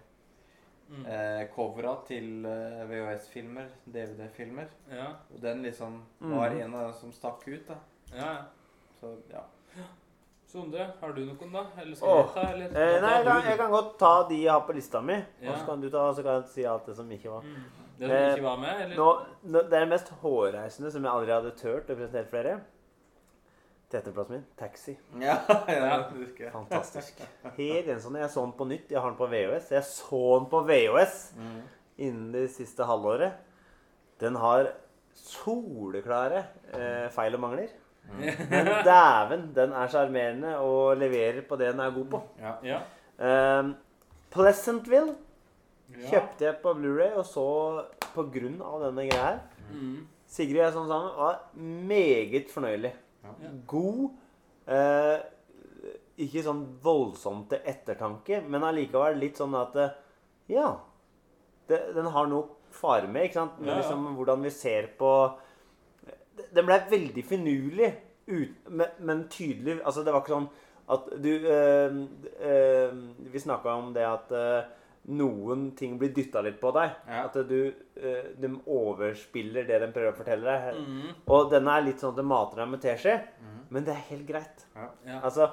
Mm. 0.87 1.03
eh, 1.11 1.49
covera 1.51 1.97
til 2.07 2.45
eh, 2.47 2.85
VHS-filmer, 2.87 3.67
DVD-filmer. 3.91 4.69
Ja, 4.89 5.09
Og 5.35 5.41
den 5.43 5.63
liksom 5.65 5.97
Mm. 6.21 6.31
var 6.39 6.47
en 6.55 6.75
av 6.75 6.81
dem 6.85 6.93
som 7.01 7.11
stakk 7.13 7.43
ut, 7.49 7.67
da. 7.67 7.75
ja, 8.15 8.29
ja. 8.35 8.45
Så 9.01 9.17
ja. 9.33 9.43
Sondre, 10.57 10.87
har 11.01 11.13
du 11.13 11.21
noen, 11.27 11.51
da? 11.53 11.63
Eller 11.83 11.97
skal 11.99 12.09
Åh, 12.09 12.21
jeg 12.23 12.35
ta? 12.35 12.45
Eller? 12.53 12.67
Eh, 12.73 13.01
nei, 13.05 13.11
jeg 13.19 13.25
kan, 13.27 13.43
jeg 13.51 13.59
kan 13.61 13.71
godt 13.75 13.91
ta 14.01 14.13
de 14.29 14.39
jeg 14.43 14.53
har 14.55 14.63
på 14.69 14.77
lista 14.77 15.01
mi, 15.05 15.15
og 15.19 15.45
Ja. 15.51 15.57
så 15.61 15.67
kan 15.67 15.81
du 15.83 15.91
ta, 15.93 16.07
så 16.17 16.23
kan 16.25 16.39
jeg 16.41 16.49
si 16.55 16.65
alt 16.65 16.87
det 16.87 16.97
som 16.97 17.11
ikke 17.13 17.31
var. 17.31 17.43
Mm. 17.45 17.67
Det 17.99 18.09
som 18.09 18.17
Eh, 18.17 18.33
ikke 18.35 18.43
var 18.47 18.57
med, 18.63 18.81
eller? 18.85 18.97
Nå, 18.97 19.27
nå- 19.53 19.63
det 19.71 19.77
er 19.77 19.85
det 19.85 19.89
mest 19.89 20.09
hårreisende 20.23 20.91
som 20.93 21.03
jeg 21.05 21.13
aldri 21.13 21.33
hadde 21.33 21.53
turt 21.61 21.87
å 21.93 21.97
presentere 21.97 22.27
flere. 22.33 22.43
dere. 22.45 22.61
Trettendeplassen 23.91 24.33
min, 24.35 24.45
Taxi. 24.59 24.97
Ja, 25.21 25.37
ja, 25.69 25.75
Ja. 25.87 26.11
det. 26.11 26.51
Fantastisk. 26.53 27.21
Helt 27.57 27.87
ensom. 27.89 28.17
Jeg 28.17 28.31
så 28.31 28.41
den 28.43 28.53
på 28.59 28.67
nytt. 28.67 28.91
Jeg 28.91 29.01
har 29.01 29.11
den 29.11 29.19
på 29.19 29.29
VHS. 29.31 29.71
Jeg 29.71 29.83
så 29.85 30.39
den 30.41 30.49
på 30.51 30.65
VHS 30.67 31.33
Mm. 31.37 31.63
innen 31.99 32.33
det 32.33 32.51
siste 32.51 32.85
halvåret. 32.85 33.33
Den 34.19 34.35
har 34.37 34.73
soleklare 35.15 36.45
eh, 36.75 37.09
feil 37.15 37.35
og 37.35 37.41
mangler. 37.41 37.69
Men 38.53 38.71
dæven, 38.87 39.47
den 39.57 39.73
er 39.77 39.91
sjarmerende 39.93 40.57
og 40.63 40.97
leverer 41.01 41.43
på 41.49 41.59
det 41.61 41.73
den 41.73 41.83
er 41.85 41.95
god 41.95 42.11
på. 42.15 42.23
Ja. 42.41 42.53
Ja. 42.65 42.81
Um, 43.61 43.75
Pleasantville 44.33 45.15
ja. 45.91 46.09
kjøpte 46.11 46.45
jeg 46.49 46.59
på 46.63 46.75
Blu-ray 46.77 47.17
og 47.17 47.27
så 47.29 47.47
på 48.15 48.27
grunn 48.33 48.61
av 48.65 48.85
denne 48.87 49.07
greia 49.09 49.31
her. 49.31 49.41
Mm. 49.73 50.05
Sigrid 50.27 50.61
og 50.61 50.65
jeg 50.65 50.75
som 50.75 50.91
sammen 50.91 51.17
var 51.19 51.41
meget 51.93 52.53
fornøyelig. 52.53 52.93
Ja. 53.27 53.55
God. 53.67 54.05
Uh, 54.67 55.19
ikke 56.17 56.43
sånn 56.47 56.63
voldsomt 56.83 57.51
til 57.53 57.67
ettertanke, 57.69 58.41
men 58.49 58.65
allikevel 58.65 59.19
litt 59.21 59.41
sånn 59.41 59.57
at 59.59 59.75
eh, 59.81 59.97
Ja. 60.53 60.71
Det, 61.67 61.81
den 61.97 62.07
har 62.15 62.29
noe 62.31 62.71
fare 62.71 63.09
med, 63.11 63.27
ikke 63.27 63.41
sant? 63.41 63.59
Men 63.59 63.69
Ja, 63.69 63.75
ja. 63.75 63.83
liksom 63.83 64.07
hvordan 64.17 64.45
vi 64.47 64.53
ser 64.55 64.87
på 64.99 65.11
Den 66.55 66.67
ble 66.69 66.79
veldig 66.91 67.25
finurlig, 67.25 67.93
men, 69.01 69.21
tydelig 69.31 69.79
Altså, 69.85 70.03
det 70.05 70.13
var 70.13 70.23
ikke 70.25 70.35
sånn 70.35 70.49
at 70.89 71.07
du 71.23 71.31
eh, 71.51 71.95
eh, 72.47 72.97
Vi 73.33 73.41
snakka 73.43 73.75
om 73.75 73.93
det 73.95 74.05
at 74.07 74.33
eh, 74.37 74.69
noen 75.17 75.69
ting 75.79 75.95
blir 75.99 76.11
dytta 76.15 76.43
litt 76.43 76.59
på 76.61 76.73
deg. 76.75 76.97
Ja. 77.07 77.25
At 77.29 77.37
du 77.47 77.73
de 77.97 78.49
overspiller 78.67 79.63
det 79.69 79.79
de 79.81 79.89
prøver 79.95 80.11
å 80.11 80.17
fortelle 80.19 80.43
deg. 80.51 80.81
Mm. 80.83 81.13
Og 81.31 81.51
den 81.53 81.69
er 81.71 81.85
litt 81.87 82.03
sånn 82.03 82.11
at 82.11 82.19
den 82.19 82.27
mater 82.27 82.59
deg 82.59 82.73
med 82.73 82.83
teskje, 82.83 83.15
Mhm. 83.39 83.61
men 83.71 83.85
det 83.87 83.95
er 83.95 84.03
helt 84.11 84.27
greit. 84.27 84.65
Ja. 84.75 85.21
Altså, 85.23 85.47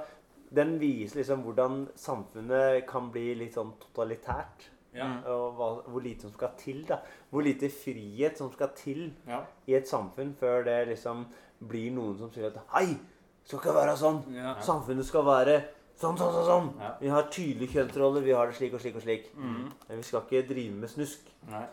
den 0.54 0.80
viser 0.82 1.20
liksom 1.22 1.44
hvordan 1.46 1.88
samfunnet 1.96 2.88
kan 2.90 3.12
bli 3.14 3.36
litt 3.36 3.54
sånn 3.54 3.74
totalitært. 3.80 4.72
Ja. 4.94 5.08
Og 5.26 5.54
hva, 5.58 5.68
hvor 5.90 6.02
lite 6.02 6.22
som 6.28 6.34
skal 6.34 6.50
til, 6.58 6.84
da. 6.88 7.00
Hvor 7.32 7.42
lite 7.42 7.70
frihet 7.70 8.38
som 8.38 8.52
skal 8.54 8.70
til 8.76 9.14
Ja. 9.28 9.40
i 9.68 9.74
et 9.76 9.88
samfunn 9.90 10.36
før 10.40 10.64
det 10.66 10.88
liksom 10.88 11.26
blir 11.68 11.92
noen 11.92 12.18
som 12.18 12.32
sier 12.32 12.48
at 12.52 12.60
Hei, 12.76 12.98
skal 13.46 13.60
ikke 13.60 13.74
være 13.76 13.96
sånn. 13.98 14.22
Ja. 14.36 14.54
Samfunnet 14.62 15.06
skal 15.06 15.26
være 15.26 15.64
sånn, 15.96 16.18
sånn, 16.18 16.34
sånn. 16.34 16.46
sånn. 16.46 16.70
Vi 17.02 17.08
har 17.08 17.24
tydelige 17.32 17.74
kjønnsroller, 17.74 18.22
vi 18.24 18.32
har 18.32 18.46
det 18.48 18.56
slik 18.56 18.74
og 18.74 18.82
slik 18.82 18.96
og 18.96 19.02
slik. 19.02 19.34
Mm. 19.36 19.72
Men 19.90 19.98
vi 19.98 20.04
skal 20.04 20.22
ikke 20.22 20.48
drive 20.48 20.74
med 20.76 20.90
snusk. 20.90 21.20
Nei. 21.50 21.66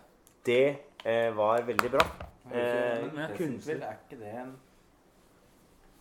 Det 0.45 0.79
eh, 1.05 1.31
var 1.37 1.63
veldig 1.63 1.91
bra. 1.91 2.07
Eh, 2.53 3.07
men 3.15 3.37
kunstner. 3.37 3.83
Er 3.85 3.97
ikke 4.09 4.19
det 4.19 4.35
en 4.41 4.57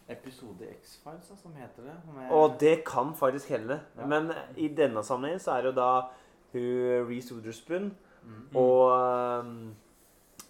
episode 0.09 0.65
i 0.65 0.71
X-Files 0.73 1.27
som 1.41 1.53
heter 1.53 1.83
det? 1.85 1.95
Med- 2.15 2.31
Og 2.31 2.55
det 2.59 2.83
kan 2.85 3.13
faktisk 3.13 3.49
hende. 3.49 3.79
Men 4.07 4.31
i 4.57 4.67
denne 4.67 5.03
sammenhengen 5.03 5.39
så 5.39 5.51
er 5.57 5.61
det 5.61 5.75
jo 5.75 5.81
da 5.81 6.09
hun 6.53 7.09
Reece 7.09 7.35
Wooderspoon 7.35 7.91
Mm. 8.29 8.57
og 8.59 8.91
um, 9.39 9.75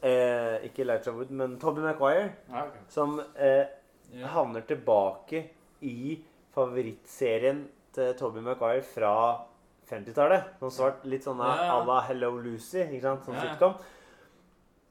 eh, 0.01 0.65
Ikke 0.67 0.81
Elijah 0.81 1.15
Wood, 1.15 1.29
men 1.31 1.59
Toby 1.59 1.83
Maguire 1.85 2.31
ah, 2.51 2.65
okay. 2.67 2.81
som 2.89 3.19
eh, 3.19 3.65
yeah. 4.13 4.29
havner 4.33 4.65
tilbake 4.67 5.43
i 5.81 6.17
favorittserien 6.55 7.67
til 7.93 8.15
Toby 8.19 8.43
Maguire 8.43 8.83
fra 8.83 9.13
50-tallet. 9.89 10.59
Noen 10.61 10.73
svart, 10.73 11.05
litt 11.09 11.25
sånn 11.25 11.39
ja. 11.41 11.55
à 11.73 11.79
la 11.85 12.01
Hello 12.09 12.35
Lucy, 12.37 12.83
ikke 12.83 13.05
sant? 13.05 13.25
Sånn 13.25 13.39
ja. 13.39 13.47
sitcom. 13.47 13.79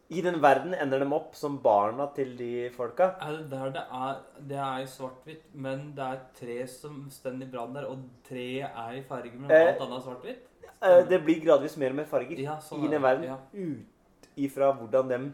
I 0.09 0.23
den 0.25 0.39
verden 0.41 0.73
ender 0.73 1.03
de 1.03 1.07
opp 1.13 1.35
som 1.37 1.59
barna 1.61 2.07
til 2.17 2.33
de 2.39 2.71
folka. 2.73 3.11
Er 3.21 3.37
det 3.37 3.51
der 3.51 3.75
det 3.75 3.83
er 3.93 4.23
Det 4.49 4.61
er 4.65 4.87
svart-hvitt, 4.89 5.51
men 5.53 5.91
det 5.95 6.07
er 6.07 6.23
tre 6.39 6.63
som 6.73 7.03
står 7.13 7.43
i 7.45 7.51
brann 7.53 7.77
der, 7.77 7.91
og 7.91 8.07
tre 8.27 8.49
er 8.65 8.97
i 8.97 9.05
farge, 9.05 9.37
men 9.37 9.53
Eh, 9.53 9.67
alt 9.69 9.85
annet 9.85 9.99
er 9.99 10.07
svart-hvitt? 10.07 10.48
Eh, 10.83 11.03
det 11.09 11.25
blir 11.25 11.41
gradvis 11.45 11.77
mer 11.77 11.91
og 11.91 11.97
mer 11.97 12.05
farger 12.05 12.39
Ja, 12.39 12.59
sånn 12.59 12.85
i 12.85 12.89
den 12.89 13.03
verden. 13.03 13.25
Ja. 13.25 13.37
Ut 13.55 14.29
ifra 14.37 14.73
hvordan 14.79 15.09
de 15.09 15.33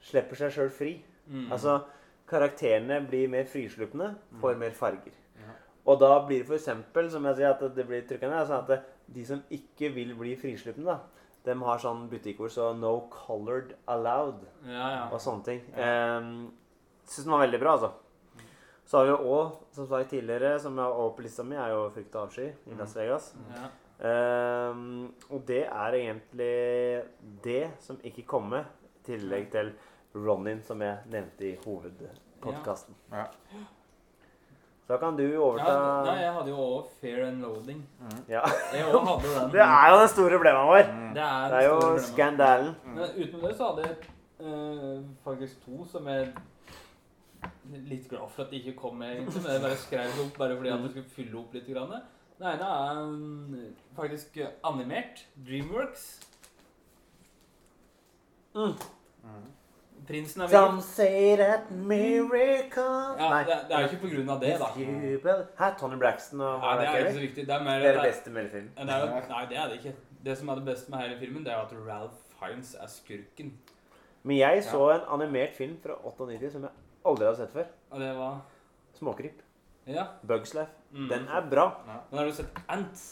slipper 0.00 0.36
seg 0.36 0.52
sjøl 0.52 0.70
fri. 0.70 1.04
Mm. 1.28 1.50
Altså, 1.52 1.84
karakterene 2.26 3.00
blir 3.08 3.28
mer 3.28 3.44
frislupne, 3.44 4.14
får 4.40 4.54
Mm. 4.54 4.58
mer 4.58 4.70
farger. 4.70 5.12
Ja. 5.38 5.52
Og 5.86 6.00
da 6.00 6.26
blir 6.26 6.44
det 6.44 6.50
eksempel, 6.60 7.10
som 7.10 7.24
jeg 7.24 7.36
sier, 7.36 7.50
at 7.50 7.74
det 7.74 7.86
blir 7.86 8.02
trykkende, 8.02 8.46
sånn 8.46 8.68
at 8.70 8.84
de 9.12 9.24
som 9.24 9.42
ikke 9.50 9.92
vil 9.94 10.14
bli 10.14 10.34
frislupne, 10.36 10.84
da, 10.84 10.98
de 11.44 11.54
har 11.54 11.78
sånn 11.78 12.08
butikkord 12.08 12.50
så 12.50 12.74
'no 12.74 13.08
colored 13.10 13.74
allowed' 13.86 14.46
Ja, 14.66 14.88
ja. 14.90 15.08
og 15.12 15.20
sånne 15.20 15.44
ting. 15.44 15.60
Um, 15.76 16.52
Syns 17.06 17.24
den 17.24 17.32
var 17.32 17.46
veldig 17.46 17.60
bra, 17.60 17.72
altså. 17.76 17.92
Så 18.84 18.98
har 18.98 19.04
vi 19.04 19.10
jo 19.10 19.18
òg, 19.18 19.52
som 19.72 19.86
sagt 19.86 20.10
tidligere, 20.10 20.58
som 20.60 20.76
er 20.78 20.82
har 20.82 21.10
på 21.10 21.22
lista 21.22 21.44
mi, 21.44 21.54
er 21.56 21.68
jo 21.68 21.90
'Frykt 21.90 22.14
og 22.16 22.28
avsky' 22.30 22.52
i 22.66 22.74
Las 22.78 22.94
Vegas. 22.96 23.34
ja. 23.54 23.68
Um, 23.96 25.14
og 25.30 25.44
det 25.48 25.62
er 25.64 25.94
egentlig 25.96 27.02
det 27.44 27.70
som 27.80 28.00
ikke 28.04 28.26
kommer, 28.28 28.66
i 28.84 29.06
tillegg 29.06 29.48
til 29.52 29.70
Ronin, 30.14 30.60
som 30.62 30.82
jeg 30.82 30.98
nevnte 31.12 31.46
i 31.48 31.54
hovedpodkasten. 31.64 32.94
Ja. 33.12 33.24
Ja. 33.54 33.62
da 34.88 34.96
kan 34.96 35.16
du 35.16 35.22
ja 35.24 35.38
overta 35.42 35.76
nei, 36.06 36.16
jeg 36.22 36.32
hadde 36.32 36.50
jo 36.50 36.64
òg 36.64 36.90
Fair 37.00 37.24
and 37.26 37.40
Loading. 37.42 37.80
Ja. 38.28 38.42
Jeg 38.74 38.84
hadde 38.84 39.22
den. 39.22 39.48
Det 39.54 39.62
er 39.64 39.88
jo 39.92 40.02
det 40.02 40.10
store 40.10 40.34
problemet 40.36 40.68
vår. 40.72 40.92
Mm. 40.92 41.14
Det 41.14 41.22
er, 41.22 41.48
Det 41.48 41.62
er 41.62 41.68
jo 41.68 41.78
skandalen. 42.10 42.74
Mm. 42.84 42.92
Men 42.98 43.16
utenom 43.16 43.46
det 43.48 43.54
så 43.56 43.70
hadde 43.70 43.88
jeg 43.88 43.96
uh, 44.40 45.00
faktisk 45.24 45.64
to 45.64 45.88
som 45.90 46.12
jeg 46.12 46.28
er 46.28 47.80
litt 47.88 48.08
glad 48.10 48.28
for 48.28 48.44
at 48.44 48.52
de 48.52 48.60
ikke 48.60 48.76
kom 48.78 49.00
med, 49.00 49.16
egentlig. 49.16 49.42
Men 49.42 49.56
jeg 49.56 49.64
bare 49.64 49.80
skrev 49.80 50.12
det 50.12 50.26
opp 50.26 50.38
bare 50.38 50.60
fordi 50.60 50.74
at 50.74 50.84
jeg 50.84 50.94
skulle 50.94 51.16
fylle 51.16 51.40
opp 51.40 51.56
litt. 51.56 51.72
Grann. 51.72 51.96
Den 52.38 52.46
ene 52.46 52.64
er 52.64 53.02
um, 53.02 53.76
faktisk 53.96 54.36
eh, 54.36 54.48
animert. 54.64 55.26
Dreamworks. 55.46 56.20
Mm. 58.54 58.74
Mm. 59.22 59.46
Prinsen 60.06 60.42
er 60.42 60.48
Some 60.48 60.82
say 60.82 61.36
that 61.36 61.70
miracle 61.70 62.82
Ja, 63.18 63.38
det, 63.38 63.46
det 63.68 63.76
er 63.76 63.80
jo 63.80 63.88
ikke 63.88 64.02
på 64.02 64.10
grunn 64.14 64.28
av 64.30 64.40
det, 64.40 64.52
da. 64.60 65.38
Her, 65.58 65.74
Tony 65.80 65.98
Braxton 65.98 66.40
og 66.40 66.62
Ja, 66.62 66.74
det 66.80 66.88
er 66.88 66.98
ikke 66.98 67.14
så 67.14 67.24
viktig. 67.24 67.46
Det 67.46 67.54
er 67.54 67.64
mer 67.64 67.78
Det 67.80 67.88
er 67.88 67.92
det 67.92 68.02
det 68.02 68.12
beste 68.12 68.30
med 68.30 68.42
hele 68.42 68.52
filmen. 68.52 68.72
det 68.76 68.94
er 68.94 69.00
jo, 69.00 69.22
Nei, 69.28 69.46
det 69.50 69.56
er 69.58 69.72
det 69.72 69.78
ikke. 69.80 69.94
Det 70.24 70.38
som 70.38 70.48
er 70.48 70.60
det 70.60 70.64
beste 70.64 70.90
med 70.90 70.98
hele 70.98 71.18
filmen, 71.18 71.44
det 71.44 71.52
er 71.52 71.56
at 71.56 71.72
Ralph 71.88 72.44
Hines 72.44 72.76
er 72.80 72.86
skurken. 72.86 73.52
Men 74.22 74.38
jeg 74.38 74.64
så 74.64 74.90
en 74.90 75.08
animert 75.20 75.54
film 75.54 75.76
fra 75.82 75.98
98 76.04 76.52
som 76.52 76.62
jeg 76.62 76.70
aldri 77.06 77.26
har 77.26 77.34
sett 77.34 77.52
før. 77.52 77.68
Og 77.90 78.00
det 78.00 78.14
var 78.16 78.40
Småkryp. 78.98 79.42
Ja. 79.86 80.04
Bugs 80.26 80.54
Life. 80.54 80.70
Mm. 80.96 81.08
Den 81.10 81.28
er 81.28 81.46
bra. 81.50 81.66
Men 82.10 82.18
har 82.18 82.24
du 82.26 82.32
sett 82.32 82.60
Ants? 82.72 83.02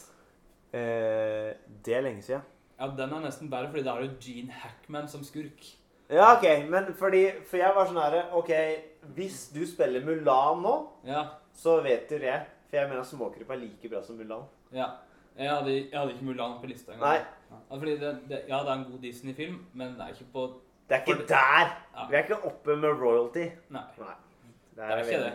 Eh, 0.72 1.52
det 1.84 1.94
er 1.94 2.02
lenge 2.06 2.22
siden. 2.24 2.42
Ja, 2.80 2.88
den 2.96 3.12
er 3.14 3.20
nesten 3.22 3.50
bedre, 3.52 3.68
fordi 3.70 3.84
da 3.86 3.92
har 3.94 4.02
du 4.02 4.16
Gene 4.20 4.50
Hackman 4.52 5.06
som 5.08 5.22
skurk. 5.26 5.62
Ja, 6.10 6.32
ok, 6.36 6.66
men 6.68 6.90
fordi 6.98 7.20
For 7.48 7.56
jeg 7.56 7.72
var 7.74 7.86
sånn 7.88 7.96
herre 8.02 8.26
Ok, 8.36 8.50
hvis 9.16 9.46
du 9.54 9.62
spiller 9.66 10.02
Mulan 10.04 10.60
nå, 10.60 10.72
Ja, 11.08 11.22
så 11.56 11.78
vet 11.84 12.08
du 12.10 12.18
det. 12.20 12.34
For 12.68 12.76
jeg 12.76 12.90
mener 12.90 13.06
Småkryp 13.08 13.50
er 13.54 13.56
like 13.62 13.88
bra 13.88 14.02
som 14.02 14.16
Mulan. 14.20 14.44
ja. 14.72 14.90
Jeg 15.36 15.50
hadde, 15.50 15.72
jeg 15.90 15.98
hadde 15.98 16.12
ikke 16.14 16.24
Mulan 16.28 16.60
på 16.60 16.68
lista 16.70 16.92
engang. 16.92 17.08
Nei, 17.08 17.24
Ja, 17.50 17.76
fordi 17.78 17.94
det, 17.98 18.10
det, 18.28 18.42
ja, 18.48 18.58
det 18.62 18.68
er 18.68 18.72
en 18.76 18.84
god 18.90 19.00
Disney-film, 19.02 19.56
men 19.74 19.94
det 19.96 20.00
er 20.04 20.12
ikke 20.14 20.28
på 20.32 20.44
det 20.88 20.94
er 20.96 21.00
ikke 21.02 21.16
For- 21.16 21.26
der! 21.26 21.72
Ja. 21.96 22.04
Vi 22.10 22.14
er 22.16 22.22
ikke 22.22 22.44
oppe 22.46 22.76
med 22.76 23.00
royalty. 23.00 23.48
Nei, 23.74 23.82
Nei. 23.98 24.14
det 24.76 24.84
er 24.84 25.02
ikke 25.02 25.18
det. 25.24 25.32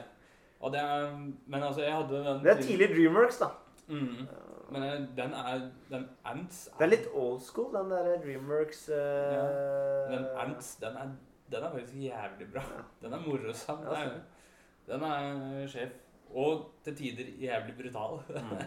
Og 0.60 0.72
det 0.74 0.80
er, 0.82 1.12
men 1.48 1.64
altså, 1.64 1.82
jeg 1.84 1.96
hadde 1.96 2.22
den 2.26 2.46
Det 2.46 2.52
er 2.52 2.62
tidlig 2.62 2.90
Dreamworks, 2.90 3.38
da. 3.38 3.46
Mm. 3.88 4.28
Men 4.72 4.84
eh, 4.84 5.00
den 5.18 5.34
er 5.34 5.62
Den 5.90 6.10
Ants 6.26 6.70
Det 6.78 6.86
er 6.86 6.92
litt 6.92 7.08
old 7.14 7.40
school, 7.42 7.72
den 7.74 7.92
der 7.92 8.10
Dreamworks 8.24 8.90
uh, 8.90 8.98
Ja. 9.34 9.46
Den 10.12 10.28
Ants, 10.44 10.76
den 10.82 10.98
er, 10.98 11.16
den 11.52 11.64
er 11.64 11.72
faktisk 11.72 11.96
jævlig 11.96 12.52
bra. 12.54 12.66
Den 13.02 13.14
er 13.14 13.24
morosam. 13.26 13.80
Ja, 13.84 14.04
Den 14.90 15.04
er, 15.04 15.32
den 15.32 15.64
er 15.64 15.68
sjef. 15.68 15.96
Og 16.30 16.70
til 16.84 16.96
tider 16.96 17.32
jævlig 17.42 17.76
brutal. 17.82 18.20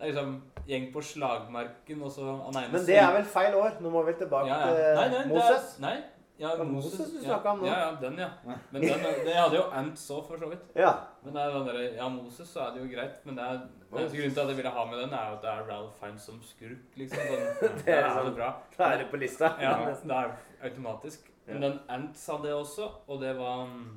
Det 0.00 0.06
er 0.06 0.12
liksom 0.14 0.42
gjeng 0.64 0.86
på 0.94 1.00
slagmarken, 1.04 2.02
og 2.02 2.10
så 2.10 2.22
ene 2.22 2.60
Men 2.72 2.86
det 2.86 2.94
er 2.96 3.10
vel 3.12 3.24
feil 3.28 3.54
år. 3.54 3.74
Nå 3.84 3.90
må 3.92 4.00
vi 4.06 4.14
tilbake 4.16 4.54
til 4.64 5.28
Moses. 5.28 5.74
Er, 5.76 5.82
nei. 5.82 5.96
Ja, 6.40 6.64
Moses 6.64 7.10
du 7.12 7.18
ja. 7.18 7.24
snakket 7.24 7.50
om 7.50 7.58
nå. 7.60 7.66
Ja, 7.66 7.78
ja, 7.78 7.88
den, 8.00 8.18
ja. 8.18 8.28
Men 8.70 8.82
den, 8.82 9.02
det 9.26 9.32
hadde 9.36 9.56
jo 9.58 9.64
Ants 9.76 10.00
så, 10.08 10.22
for 10.24 10.40
så 10.40 10.48
vidt. 10.48 10.62
Ja. 10.74 10.92
Men 11.24 11.34
det 11.36 11.42
er 11.42 11.56
den 11.56 11.66
der, 11.68 11.80
ja, 11.98 12.06
Moses 12.08 12.48
så 12.48 12.62
er 12.64 12.70
det 12.74 12.80
jo 12.80 12.86
greit, 12.94 13.18
men 13.26 13.36
det 13.36 13.44
er, 13.44 13.58
eneste 13.90 14.16
grunnen 14.16 14.36
til 14.36 14.40
at 14.40 14.52
jeg 14.52 14.56
ville 14.60 14.70
ha 14.76 14.84
med 14.88 15.02
den, 15.02 15.16
er 15.18 15.26
jo 15.26 15.34
at 15.36 15.42
det 15.42 15.50
er 15.50 15.66
Ralph 15.68 15.98
Fiennes 16.00 16.28
som 16.30 16.38
skurk, 16.48 16.86
liksom. 16.96 17.26
Den, 17.28 17.74
det 17.84 17.96
er 17.96 18.08
så 18.16 18.32
bra. 18.38 18.48
Da 18.78 18.88
er 18.88 19.02
det 19.02 19.08
på 19.10 19.20
lista. 19.20 19.50
Ja, 19.60 19.74
det 20.12 20.16
er 20.16 20.32
automatisk. 20.68 21.28
Men 21.50 21.66
den 21.66 21.76
Ants 21.88 22.22
hadde 22.26 22.48
det 22.48 22.54
også, 22.54 22.88
og 23.06 23.20
det 23.20 23.34
var 23.38 23.66
mm, 23.66 23.90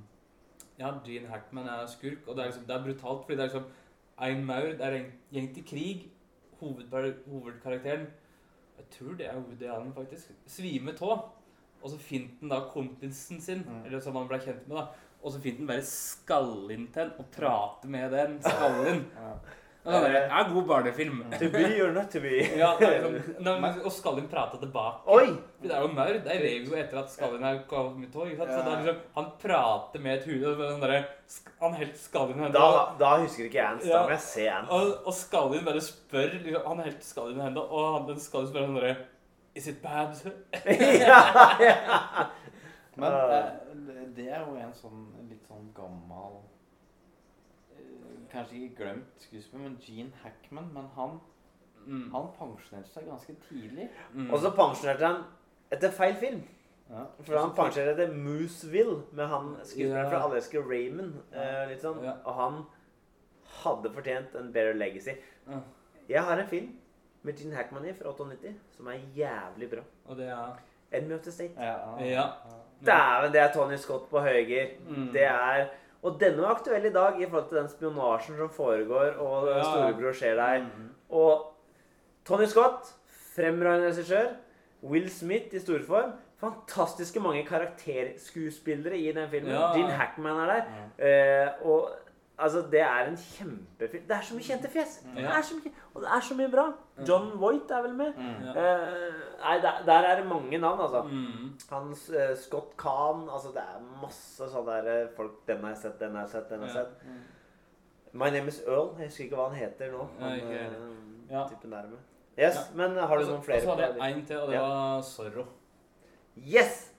Ja, 0.79 0.91
Gene 1.05 1.29
Hackman 1.31 1.69
er 1.69 1.85
skurk, 1.87 2.27
og 2.27 2.35
det 2.35 2.43
er, 2.43 2.49
liksom, 2.51 2.65
det 2.67 2.75
er 2.75 2.83
brutalt, 2.83 3.23
fordi 3.23 3.37
det 3.37 3.45
er 3.45 3.51
liksom 3.53 3.71
Ein 4.27 4.43
Maur, 4.45 4.67
det 4.75 4.81
er 4.81 4.97
en 4.97 5.07
gjeng 5.31 5.47
til 5.55 5.65
krig. 5.69 6.09
Hovedkarakteren 6.59 8.05
Jeg 8.77 8.85
tror 8.91 9.15
det 9.15 9.27
er 9.29 9.39
Woody 9.39 9.63
Allen, 9.63 9.93
faktisk. 9.93 10.31
Svime 10.47 10.91
tå. 10.97 11.15
Og 11.83 11.89
så 11.91 11.97
finner 11.99 12.29
han 12.41 12.49
da 12.49 12.61
kompisen 12.73 13.41
sin, 13.41 13.63
Mm. 13.67 13.85
eller 13.85 13.99
som 13.99 14.15
han 14.15 14.27
ble 14.27 14.39
kjent 14.39 14.67
med, 14.67 14.77
da. 14.77 14.87
Og 15.23 15.31
så 15.31 15.39
finner 15.43 15.59
han 15.59 15.67
bare 15.67 15.81
skallen 15.87 16.87
til 16.93 17.11
og 17.19 17.25
prater 17.35 17.87
med 17.91 18.11
den 18.11 18.39
skallen. 18.41 19.05
Ja. 19.83 19.99
Det 19.99 20.15
er 20.31 20.45
god 20.53 20.63
barnefilm. 20.63 21.17
To 21.41 21.49
be 21.51 21.63
or 21.83 21.89
not 21.91 22.09
to 22.13 22.21
be. 22.23 22.37
Ja, 22.55 22.69
det 22.79 22.87
er 22.87 23.01
liksom, 23.03 23.43
Nei, 23.43 23.71
og 23.83 23.91
skallen 23.91 24.29
prater 24.31 24.61
tilbake. 24.61 25.01
Oi! 25.11 25.25
For 25.59 25.67
det 25.67 25.75
er 25.75 25.81
jo 25.83 25.89
maur. 25.91 26.13
Det 26.23 26.37
rev 26.39 26.69
jo 26.69 26.77
etter 26.79 26.99
at 27.01 27.09
skallen 27.11 27.43
er 27.43 27.57
kommet 27.67 28.15
òg. 28.15 28.31
Så 28.37 28.47
Ja. 28.47 28.61
er 28.63 28.79
liksom, 28.79 29.01
han 29.17 29.27
prater 29.41 29.99
med 29.99 30.21
et 30.21 30.25
hode. 30.29 30.53
og 30.69 30.79
der, 30.85 31.03
han 31.59 31.73
helt 31.81 31.97
skallen 31.99 32.39
i 32.39 32.43
hendene. 32.45 32.53
Da, 32.53 32.95
da 33.01 33.11
husker 33.25 33.43
ikke 33.49 33.59
jeg 33.59 33.71
Ants. 33.73 33.83
Da 33.83 33.91
Ja. 33.97 34.03
må 34.07 34.09
jeg 34.15 34.23
se 34.29 34.47
Ants. 34.47 34.71
Og, 34.71 34.93
og 35.05 35.13
Skallin 35.19 35.65
bare 35.65 35.81
spør 35.83 36.31
liksom, 36.39 36.65
Han 36.65 36.79
helt 36.87 37.03
Skallin 37.03 37.39
i 37.39 37.43
hendene, 37.43 37.67
og 37.67 37.93
han, 37.97 38.07
den 38.07 38.19
Skallin 38.23 38.47
spør 38.53 38.65
han 38.69 38.75
derre 38.79 38.95
Is 39.55 39.67
it 39.67 39.81
bad? 39.83 40.15
ja, 40.65 41.57
ja. 41.59 42.25
Men 42.95 43.11
Ah. 43.13 43.37
eh, 43.37 44.07
det- 44.15 44.27
er 44.31 44.39
jo 44.45 44.55
en 44.57 44.73
sånn 44.73 45.05
litt 45.29 45.45
sånn 45.47 45.69
gammel 45.75 46.39
eh, 47.71 48.27
Kanskje 48.31 48.55
ikke 48.65 48.75
glemt 48.83 49.21
skuespiller, 49.21 49.63
men 49.63 49.77
Gene 49.81 50.11
Hackman. 50.23 50.71
Men 50.73 50.87
han, 50.95 51.19
Mm. 51.85 52.11
han 52.13 52.27
pensjonerte 52.39 52.89
seg 52.93 53.05
ganske 53.09 53.35
tidlig. 53.49 53.89
Mm. 54.13 54.29
Og 54.31 54.39
så 54.39 54.51
pensjonerte 54.55 55.05
han 55.05 55.23
etter 55.71 55.91
feil 55.91 56.15
film. 56.15 56.43
Ja. 56.89 57.05
For 57.23 57.37
han 57.37 57.51
pensjonerte 57.55 57.91
etter 58.03 58.13
Mooseville 58.15 59.01
med 59.11 59.27
han 59.27 59.55
skuespilleren 59.63 60.05
Ja. 60.05 60.09
fra 60.09 60.23
Alaska 60.29 60.57
Raymond. 60.61 61.13
eh, 61.33 61.67
litt 61.69 61.81
sånn. 61.81 62.03
Ja. 62.03 62.13
Og 62.25 62.33
han 62.35 62.65
hadde 63.63 63.89
fortjent 63.93 64.35
en 64.35 64.51
better 64.53 64.73
legacy. 64.73 65.11
Ja. 65.49 65.59
Jeg 66.09 66.21
har 66.23 66.37
en 66.39 66.47
film 66.47 66.71
med 67.23 67.37
Gene 67.39 67.55
Hackman 67.55 67.85
i 67.87 67.93
fra 67.93 68.09
98 68.11 68.53
som 68.77 68.87
er 68.87 68.99
jævlig 69.15 69.69
bra. 69.71 69.83
Og 70.05 70.17
det 70.17 70.27
er 70.27 70.57
Enemy 70.91 71.15
of 71.15 71.21
the 71.25 71.31
State. 71.31 71.53
Ja. 71.57 71.75
Ja. 72.05 72.25
Dæven, 72.85 73.31
det 73.33 73.41
er 73.41 73.53
Tony 73.53 73.75
Scott 73.79 74.09
på 74.09 74.19
høygir. 74.19 74.73
Mm. 74.89 75.09
Det 75.13 75.23
er 75.23 75.67
Og 76.03 76.17
denne 76.19 76.43
er 76.43 76.49
aktuell 76.51 76.85
i 76.85 76.91
dag 76.91 77.21
i 77.21 77.25
forhold 77.29 77.47
til 77.49 77.57
den 77.57 77.69
spionasjen 77.69 78.35
som 78.37 78.49
foregår, 78.49 79.13
og 79.23 79.47
Ja. 79.47 79.61
storebror 79.63 80.11
ser 80.13 80.35
deg. 80.35 80.61
Mm. 80.63 80.89
Og 81.09 81.53
Tony 82.25 82.45
Scott, 82.45 82.91
fremragende 83.35 83.87
regissør. 83.87 84.33
Will 84.83 85.09
Smith 85.09 85.53
i 85.55 85.59
storform. 85.59 86.11
Fantastiske 86.41 87.19
mange 87.19 87.45
karakterskuespillere 87.45 88.97
i 88.97 89.11
den 89.11 89.29
filmen. 89.29 89.51
Ja. 89.51 89.71
Gene 89.73 89.91
Hackman 89.91 90.39
er 90.39 90.45
der. 90.45 90.63
Eh, 90.99 91.65
og 91.65 91.89
altså, 92.37 92.61
det 92.71 92.81
er 92.81 93.07
en 93.09 93.17
kjempefilm. 93.17 94.07
Det 94.07 94.15
er 94.15 94.21
så 94.21 94.35
mye 94.35 94.43
kjente 94.47 94.69
fjes. 94.73 94.93
Det 95.15 95.23
er 95.25 95.41
så 95.41 95.55
mye, 95.55 95.71
og 95.93 96.01
det 96.01 96.09
er 96.15 96.19
så 96.27 96.35
mye 96.35 96.49
bra. 96.51 96.65
John 97.07 97.31
Voight 97.39 97.71
er 97.71 97.81
vel 97.81 97.93
med. 97.93 98.13
Mm. 98.17 98.45
Ja. 98.45 98.53
Eh, 98.63 99.13
nei, 99.43 99.57
der, 99.61 99.83
der 99.85 100.07
er 100.09 100.15
det 100.21 100.25
mange 100.29 100.57
navn, 100.57 100.79
altså. 100.81 101.01
Mm. 101.03 101.53
Hans 101.71 102.09
eh, 102.09 102.35
Scott 102.37 102.73
Khan 102.77 103.27
Altså, 103.33 103.49
det 103.55 103.63
er 103.63 103.81
masse 104.01 104.47
sånne 104.53 104.77
der, 104.83 104.89
eh, 105.03 105.09
folk 105.17 105.39
Den 105.47 105.61
har 105.63 105.69
jeg 105.75 105.77
sett, 105.77 105.99
den 105.99 106.15
har 106.15 106.21
jeg 106.27 106.29
sett, 106.35 106.49
den 106.49 106.59
har 106.59 106.67
jeg 106.67 106.75
Ja. 106.75 106.83
sett. 106.83 108.13
My 108.13 108.29
name 108.29 108.47
is 108.47 108.61
Earl. 108.67 108.91
Jeg 108.99 109.07
husker 109.09 109.23
ikke 109.25 109.35
hva 109.39 109.47
han 109.49 109.57
heter 109.57 109.91
nå. 109.91 110.07
Han, 110.19 110.35
ja, 110.37 110.63
eh. 110.67 110.73
Ja. 111.31 111.47
typen 111.49 111.71
der 111.71 111.87
med. 111.89 111.97
Yes, 112.37 112.57
men 112.75 112.95
har 112.97 113.07
du 113.17 113.21
også, 113.23 113.31
noen 113.31 113.43
flere? 113.45 113.57
Og 113.57 113.63
så 113.63 113.69
hadde 113.75 113.93
på 113.99 114.03
jeg 114.05 114.17
en 114.17 114.25
til, 114.25 114.37
og 114.37 114.47
det 114.47 114.55
Ja. 114.55 114.61
var 114.67 115.01
Zorro. 115.01 115.45
Yes! 116.37 116.89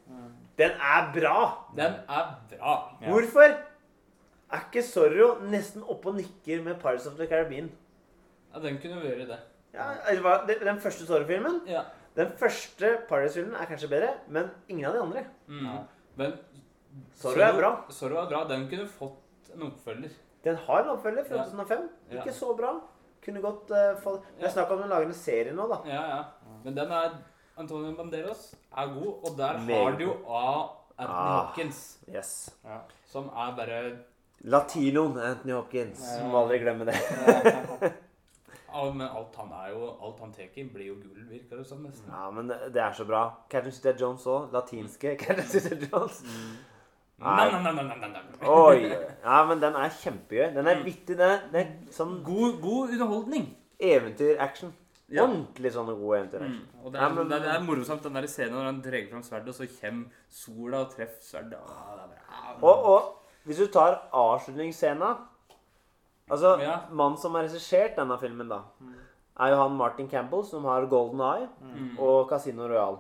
Den 0.59 0.71
er 0.71 1.09
bra! 1.15 1.39
Den 1.77 1.95
er 2.09 2.27
bra. 2.51 2.75
Ja. 3.01 3.11
Hvorfor 3.11 3.55
er 4.55 4.63
ikke 4.69 4.83
Zorro 4.87 5.29
nesten 5.51 5.83
oppe 5.83 6.09
og 6.13 6.17
nikker 6.21 6.63
med 6.65 6.79
Pirates 6.83 7.07
of 7.11 7.17
the 7.19 7.27
Caribbean? 7.31 7.71
Ja, 8.55 8.61
den 8.63 8.79
kunne 8.83 9.01
vært 9.03 9.27
det. 9.29 9.39
Ja, 9.75 9.89
det 10.11 10.23
var- 10.23 10.47
det- 10.47 10.61
Den 10.61 10.79
første 10.81 11.07
Zorro-filmen 11.07 11.61
Ja. 11.67 11.83
Den 12.17 12.29
første 12.39 12.99
Pirates-filmen 13.09 13.55
er 13.55 13.67
kanskje 13.67 13.89
bedre, 13.89 14.15
men 14.29 14.51
ingen 14.69 14.85
av 14.87 14.93
de 14.95 15.01
andre. 15.01 15.25
Mm. 15.49 15.79
Men 16.17 16.33
Zorro 17.19 17.41
er 17.41 17.53
bra. 17.59 17.71
Zorro 17.91 18.17
er 18.23 18.29
bra. 18.31 18.45
Den 18.49 18.69
kunne 18.71 18.87
fått 18.89 19.51
en 19.55 19.63
oppfølger. 19.63 20.11
Den 20.45 20.57
har 20.57 20.83
en 20.83 20.89
oppfølger 20.91 21.25
fra 21.29 21.37
Ja. 21.37 21.45
2005. 21.45 21.89
Ja. 22.13 22.21
Ikke 22.23 22.33
så 22.33 22.57
bra. 22.57 22.81
Kunne 23.25 23.41
godt 23.41 23.71
uh, 23.71 24.01
få 24.03 24.13
Det 24.21 24.43
Ja. 24.43 24.47
er 24.47 24.51
snakk 24.51 24.71
om 24.71 24.83
å 24.83 24.87
lage 24.89 25.07
en 25.07 25.13
serie 25.15 25.53
nå, 25.53 25.67
da. 25.69 25.81
Ja, 25.91 26.17
ja. 26.17 26.25
Men 26.65 26.75
den 26.77 26.93
er 26.93 27.11
Antonio 27.59 27.95
Banderas 27.97 28.55
er 28.77 28.87
god, 28.87 29.07
og 29.31 29.37
der 29.39 29.59
Meget 29.59 29.83
har 29.85 29.99
du 29.99 30.05
jo 30.05 30.13
A. 30.29 30.69
Anthony 30.99 31.19
Ah. 31.19 31.47
Hopkins, 31.47 31.99
Yes. 32.15 32.51
Ja. 32.65 32.79
som 33.07 33.25
er 33.29 33.57
bare 33.57 33.99
Latinoen 34.45 35.19
Anthony 35.19 35.53
Hopkins. 35.57 36.03
Ja. 36.19 36.27
Må 36.29 36.43
aldri 36.45 36.59
glemme 36.61 36.85
det. 36.89 36.97
ja, 37.01 38.85
Men 38.95 39.07
alt 39.07 39.37
han 39.39 39.53
er 39.55 39.69
jo 39.71 39.87
Alt 40.03 40.21
han 40.21 40.33
tar 40.35 40.49
blir 40.75 40.87
jo 40.91 40.95
gull, 41.01 41.25
virker 41.31 41.57
det 41.61 41.67
som. 41.69 41.83
nesten. 41.87 42.11
Ja, 42.11 42.31
men 42.35 42.49
det 42.51 42.77
er 42.83 42.93
så 42.93 43.05
bra. 43.09 43.21
Catherine 43.49 43.73
Stead 43.77 44.01
Jones 44.01 44.27
òg. 44.27 44.51
Latinske 44.53 45.17
Catherine 45.21 45.49
Stead 45.49 45.87
Jones. 45.93 46.23
Nei, 47.23 47.51
nei, 47.53 47.61
nei, 47.63 47.73
nei, 47.73 47.85
nei, 47.87 47.99
nei, 48.03 48.09
nei. 48.11 48.49
Oi. 48.51 48.89
Ja, 49.25 49.45
men 49.49 49.61
den 49.63 49.77
er 49.79 49.89
kjempegøy. 50.03 50.49
Den 50.57 50.67
er 50.67 50.81
Mm. 50.81 50.85
vittig. 50.85 51.17
Den 51.17 51.31
er, 51.31 51.45
er 51.61 51.93
sånn 51.95 52.17
God, 52.27 52.61
god 52.61 52.91
underholdning. 52.97 53.47
eventyr-action. 53.81 54.73
Ja. 55.13 55.23
Ordentlig 55.25 55.71
sånn 55.73 55.87
god 55.87 56.17
eventyr-action. 56.19 56.61
Mm. 56.75 56.85
Og 56.85 56.93
det 56.93 57.01
er, 57.01 57.09
men- 57.15 57.29
det, 57.31 57.37
er, 57.39 57.43
det 57.47 57.55
er 57.55 57.65
morsomt 57.65 58.03
den 58.03 58.15
der 58.19 58.27
scenen 58.27 58.53
når 58.59 58.65
han 58.73 58.81
drar 58.83 59.07
fram 59.11 59.23
sverdet, 59.23 59.49
og 59.49 59.55
så 59.55 59.67
kommer 59.81 60.23
sola 60.29 60.81
og 60.85 60.91
treffer 60.95 61.23
sverdet. 61.23 61.61
Ah, 61.71 62.59
og 62.63 63.24
hvis 63.47 63.59
du 63.59 63.67
tar 63.69 64.03
avslutningsscena 64.13 65.17
Altså, 66.31 66.59
Ja. 66.59 66.79
mannen 66.91 67.19
som 67.19 67.35
har 67.35 67.43
regissert 67.45 67.97
denne 67.97 68.17
filmen, 68.19 68.49
da, 68.49 68.63
er 69.39 69.51
jo 69.51 69.57
han 69.57 69.75
Martin 69.77 70.09
Campbell, 70.09 70.43
som 70.45 70.65
har 70.65 70.87
Golden 70.87 71.21
Eye 71.21 71.49
Mm. 71.61 71.99
og 72.01 72.31
Casino 72.31 72.63
Royale. 72.67 72.99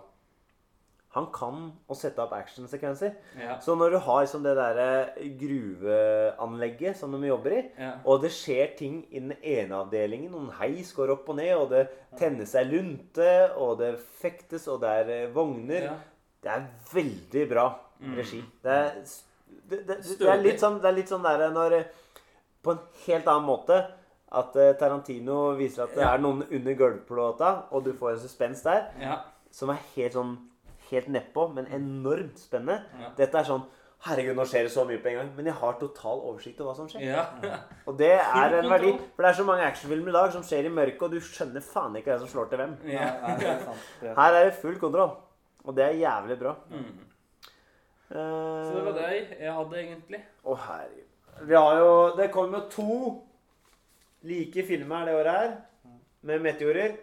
Han 1.14 1.26
kan 1.32 1.72
å 1.88 1.94
sette 1.96 2.18
opp 2.18 2.32
actionsekvenser. 2.32 3.14
Ja. 3.40 3.56
Så 3.60 3.74
når 3.78 3.90
du 3.92 3.98
har 3.98 4.24
liksom 4.26 4.42
det 4.42 4.56
derre 4.56 5.14
gruveanlegget 5.38 6.96
som 6.98 7.12
de 7.12 7.26
jobber 7.28 7.52
i, 7.52 7.70
Ja. 7.78 7.92
og 8.04 8.20
det 8.22 8.30
skjer 8.30 8.76
ting 8.76 9.06
i 9.10 9.20
den 9.20 9.32
ene 9.42 9.70
avdelingen, 9.84 10.30
noen 10.32 10.50
heis 10.58 10.92
går 10.92 11.10
opp 11.10 11.28
og 11.28 11.36
ned, 11.36 11.54
og 11.56 11.70
det 11.70 11.88
tenner 12.18 12.44
seg 12.44 12.66
lunte, 12.70 13.54
og 13.56 13.78
det 13.78 13.98
fektes, 14.20 14.68
og 14.68 14.80
det 14.80 14.90
er 14.90 15.10
eh, 15.24 15.32
vogner. 15.32 15.96
Det 16.42 16.50
er 16.50 16.66
veldig 16.92 17.48
bra 17.48 17.74
Mm. 18.00 18.16
regi. 18.16 18.44
Det 18.62 18.70
er, 18.72 18.92
det, 19.68 19.86
det, 19.88 19.98
det 20.18 20.28
er 20.30 20.42
litt 20.42 20.60
sånn, 20.62 20.80
det 20.82 20.88
er 20.90 20.96
litt 20.98 21.08
sånn 21.12 21.22
der 21.26 21.50
når 21.54 21.84
På 22.64 22.72
en 22.72 22.78
helt 23.06 23.26
annen 23.28 23.44
måte 23.46 23.76
at 24.34 24.56
eh, 24.56 24.72
Tarantino 24.80 25.54
viser 25.58 25.84
at 25.84 25.94
det 25.94 26.02
Ja. 26.02 26.14
er 26.14 26.18
noen 26.24 26.42
under 26.50 26.74
gulvplata, 26.74 27.50
og 27.70 27.84
du 27.84 27.92
får 27.92 28.12
en 28.16 28.18
suspens 28.24 28.62
der 28.64 28.88
Ja. 29.00 29.18
som 29.50 29.70
er 29.70 29.78
helt 29.94 30.12
sånn 30.16 30.36
helt 30.90 31.08
nedpå, 31.08 31.48
men 31.54 31.66
enormt 31.72 32.38
spennende. 32.38 32.82
Ja. 33.00 33.08
Dette 33.16 33.38
er 33.38 33.44
sånn 33.44 33.62
Herregud, 34.04 34.36
nå 34.36 34.44
skjer 34.44 34.66
det 34.66 34.72
så 34.74 34.82
mye 34.84 34.98
på 35.00 35.08
en 35.08 35.14
gang, 35.16 35.28
men 35.36 35.46
jeg 35.46 35.54
har 35.54 35.76
total 35.80 36.18
oversikt 36.28 36.58
over 36.60 36.74
hva 36.74 36.76
som 36.76 36.88
skjer. 36.88 37.06
ja. 37.08 37.22
Og 37.88 37.96
det 37.96 38.10
er 38.20 38.56
en 38.58 38.68
verdi. 38.68 38.90
For 39.16 39.22
det 39.24 39.30
er 39.30 39.38
så 39.38 39.44
mange 39.48 39.64
actionfilmer 39.64 40.08
i 40.08 40.12
dag 40.12 40.32
som 40.34 40.42
skjer 40.44 40.66
i 40.68 40.72
mørket, 40.74 41.02
og 41.06 41.10
du 41.14 41.20
skjønner 41.24 41.64
faen 41.64 41.96
ikke 41.96 42.10
hvem 42.12 42.20
som 42.20 42.28
slår 42.28 42.50
til 42.50 42.58
hvem. 42.60 42.74
Er 42.84 43.22
er. 43.38 44.14
Her 44.18 44.34
er 44.34 44.44
det 44.50 44.58
full 44.60 44.76
kontroll. 44.82 45.14
Og 45.64 45.76
det 45.78 45.84
er 45.86 45.96
jævlig 46.02 46.36
bra. 46.38 46.52
Mm. 46.68 46.90
Så 48.14 48.74
det 48.76 48.84
var 48.86 48.92
det 48.98 49.12
jeg 49.40 49.52
hadde, 49.52 49.78
egentlig. 49.82 50.20
Å, 50.44 50.54
herregud. 50.54 51.10
Vi 51.48 51.54
har 51.58 51.78
jo 51.80 51.94
Det 52.16 52.30
kom 52.30 52.52
jo 52.54 52.60
to 52.70 52.98
like 54.22 54.62
filmer 54.66 55.04
det 55.08 55.14
året 55.18 55.34
her, 55.34 55.56
med 56.22 56.40
meteorer. 56.44 56.94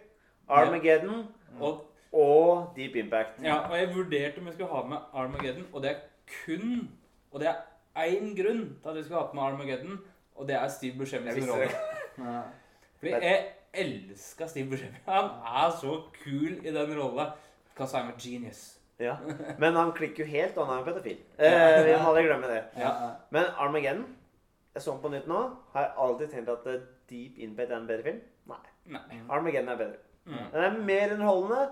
Armageddon 0.48 1.26
Og, 1.60 1.84
og 2.12 2.72
Deep 2.76 2.96
Impact. 2.96 3.38
ja, 3.44 3.58
og 3.70 3.76
jeg 3.78 3.90
vurderte 3.94 4.40
om 4.40 4.46
jeg 4.46 4.54
skulle 4.56 4.72
ha 4.72 4.82
med 4.88 4.98
Armageddon, 5.14 5.66
og 5.72 5.82
det 5.82 5.90
er 5.90 6.00
kun 6.44 6.88
Og 7.32 7.40
det 7.40 7.48
er 7.48 8.08
én 8.08 8.32
grunn 8.36 8.64
til 8.82 8.88
at 8.90 8.96
jeg 8.96 9.04
skulle 9.04 9.20
ha 9.20 9.32
med 9.32 9.42
Armageddon, 9.42 9.98
og 10.36 10.48
det 10.48 10.56
er 10.56 10.68
Steve 10.68 10.98
Buscemi 10.98 11.30
rolle. 11.30 11.68
Fordi 12.98 13.10
jeg 13.12 13.46
elsker 13.74 14.46
Steve 14.46 14.68
Buscemi. 14.70 14.96
Han 15.06 15.24
er 15.24 15.70
så 15.80 16.00
kul 16.24 16.58
i 16.66 16.72
den 16.72 16.98
rolla. 17.00 17.30
Because 17.72 17.94
I'm 17.96 18.08
a 18.12 18.16
genius. 18.18 18.78
Ja. 19.02 19.16
Men 19.58 19.76
han 19.78 19.92
klikker 19.96 20.24
jo 20.24 20.28
helt, 20.30 20.56
og 20.56 20.66
han 20.68 20.76
er 20.76 20.82
en 20.82 20.88
pedofil. 20.88 21.18
Eh, 21.38 21.78
vi 21.86 21.94
må 21.98 22.10
aldri 22.12 22.24
glemme 22.28 22.50
det. 22.50 22.60
Ja. 22.78 22.92
Men 23.34 23.50
Armageddon 23.58 24.04
Jeg 24.74 24.82
så 24.82 24.94
den 24.94 25.02
på 25.02 25.10
nytt 25.12 25.26
nå. 25.28 25.40
Har 25.74 25.82
jeg 25.84 25.90
alltid 26.06 26.30
tenkt 26.32 26.48
at 26.48 26.68
eh, 26.72 26.84
Deep 27.10 27.40
Impact 27.44 27.70
er 27.74 27.76
en 27.82 27.88
bedre 27.90 28.06
film? 28.06 28.20
Nei. 28.48 28.62
Nei. 28.94 29.18
Armageddon 29.28 29.68
er 29.74 29.80
bedre. 29.82 29.98
Mm. 30.24 30.38
Den 30.54 30.64
er 30.68 30.78
mer 30.92 31.12
underholdende. 31.16 31.64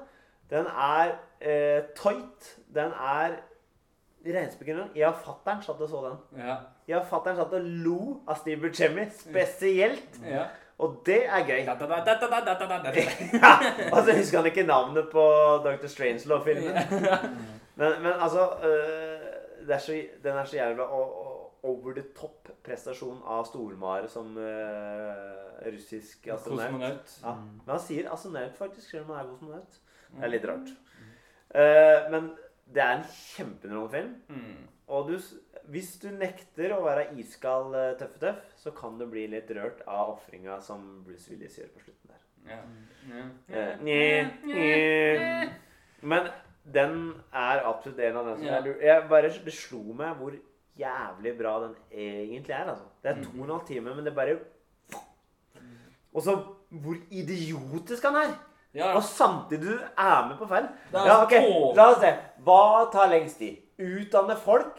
Den 0.51 0.66
er 0.66 1.14
eh, 1.40 1.87
tight. 1.97 2.51
Den 2.75 2.93
er 2.99 3.38
Regnspikeren 4.21 4.90
Jeg 4.95 5.07
og 5.09 5.14
fatter'n 5.25 5.62
satt 5.64 5.81
og 5.81 5.88
så 5.88 6.01
den. 6.05 6.19
Ja. 6.45 6.57
Jeg 6.90 6.99
og 6.99 7.07
fatter'n 7.09 7.38
satt 7.38 7.55
og 7.57 7.69
lo 7.87 8.01
av 8.29 8.37
Steve 8.43 8.61
Buscemi 8.66 9.07
spesielt. 9.16 10.19
ja. 10.29 10.45
Og 10.81 11.03
det 11.07 11.27
er 11.27 11.45
gøy. 11.45 11.61
Og 13.93 14.05
så 14.05 14.16
husker 14.16 14.38
han 14.38 14.47
ikke 14.49 14.62
navnet 14.69 15.11
på 15.12 15.25
Dr. 15.64 15.87
Strangelove-filmen. 15.87 16.77
Men, 17.81 18.03
men, 18.03 18.12
altså 18.21 18.43
øh, 18.64 19.69
er 19.69 19.79
så, 19.79 20.03
Den 20.23 20.37
er 20.37 20.45
så 20.45 20.57
jævla 20.57 20.83
over 21.62 21.93
the 21.93 22.03
top-prestasjon 22.16 23.23
av 23.27 23.45
Stolmare 23.49 24.09
som 24.09 24.37
uh, 24.37 24.43
russisk 25.66 26.27
astronaut. 26.27 27.14
Ja. 27.23 27.35
Mm. 27.35 27.47
Men 27.64 27.73
han 27.73 27.81
sier 27.85 28.12
astronaut, 28.12 28.57
faktisk, 28.59 28.90
selv 28.90 29.05
om 29.05 29.14
han 29.14 29.25
er 29.25 29.31
kosmonaut. 29.31 29.81
Det 30.11 30.25
er 30.25 30.33
litt 30.35 30.45
mm. 30.45 30.51
rart. 30.51 30.75
Uh, 31.55 32.11
men 32.12 32.31
det 32.75 32.85
er 32.85 32.99
en 32.99 33.07
kjempeunderholdende 33.12 33.97
film. 33.97 34.14
Mm. 34.29 34.69
Og 34.90 35.09
du 35.09 35.16
hvis 35.68 35.99
du 36.03 36.09
nekter 36.11 36.73
å 36.77 36.81
være 36.85 37.09
iskald 37.20 37.75
eh, 37.75 37.94
tøffe-tøff, 38.01 38.40
så 38.57 38.70
kan 38.77 38.99
du 38.99 39.07
bli 39.07 39.27
litt 39.27 39.51
rørt 39.57 39.83
av 39.87 40.14
ofringa 40.16 40.61
som 40.62 41.03
Bruce 41.07 41.29
Willis 41.31 41.59
gjør 41.59 41.68
på 41.75 41.81
slutten 41.85 42.12
der. 42.12 42.20
Ja. 42.51 42.61
Ja. 43.11 43.25
Eh, 43.49 43.75
nye, 43.83 44.31
nye. 44.44 45.51
Men 46.03 46.31
den 46.64 46.94
er 47.33 47.64
absolutt 47.68 47.99
en 48.01 48.16
av 48.16 48.27
dem 48.27 48.37
som 48.38 48.46
Ja. 48.46 48.61
lur. 48.61 48.77
Jeg 48.83 49.09
bare, 49.09 49.29
det 49.44 49.53
slo 49.53 49.83
meg 49.92 50.16
hvor 50.16 50.33
jævlig 50.79 51.37
bra 51.38 51.59
den 51.66 51.75
egentlig 51.92 52.55
er. 52.55 52.68
altså. 52.70 52.85
Det 53.03 53.11
er 53.16 53.23
to 53.23 53.31
og 53.38 53.44
en 53.44 53.51
halv 53.51 53.66
time, 53.66 53.94
men 53.94 54.05
det 54.05 54.14
bare 54.14 54.38
Og 56.14 56.23
så 56.23 56.35
hvor 56.70 56.96
idiotisk 57.11 58.03
han 58.05 58.16
er! 58.16 58.33
Ja, 58.75 58.92
Og 58.94 59.03
samtidig 59.03 59.66
du 59.66 59.79
er 59.99 60.29
med 60.29 60.37
på 60.38 60.46
feil. 60.46 60.68
Ja, 60.92 61.05
så 61.07 61.25
ok. 61.25 61.33
La 61.77 61.88
oss 61.90 62.01
se. 62.01 62.12
Hva 62.46 62.90
tar 62.92 63.09
lengst 63.11 63.38
tid? 63.38 63.57
Utdanne 63.81 64.37
folk 64.38 64.79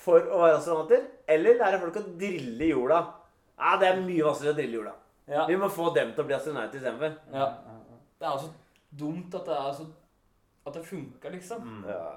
for 0.00 0.24
å 0.32 0.40
være 0.44 0.56
astronauter, 0.58 1.02
eller 1.28 1.58
lære 1.60 1.80
folk 1.82 1.98
å 2.00 2.04
drille 2.20 2.70
jorda? 2.70 3.00
Ja, 3.60 3.76
Det 3.80 3.88
er 3.90 4.00
mye 4.00 4.24
vanskeligere 4.24 4.54
å 4.54 4.58
drille 4.60 4.78
jorda. 4.78 4.94
ja. 5.28 5.46
Vi 5.46 5.56
må 5.60 5.68
få 5.68 5.90
dem 5.94 6.14
til 6.14 6.24
å 6.24 6.26
bli 6.30 6.34
astronauter 6.38 6.80
istedenfor. 6.80 7.18
ja. 7.34 7.50
Det 8.20 8.28
er 8.28 8.38
så 8.38 8.50
dumt 9.00 9.34
at 9.34 9.46
det 9.48 9.56
er 9.56 9.72
så 9.72 9.86
At 10.66 10.74
det 10.74 10.82
funker, 10.84 11.30
liksom. 11.32 11.84
Ja. 11.88 12.08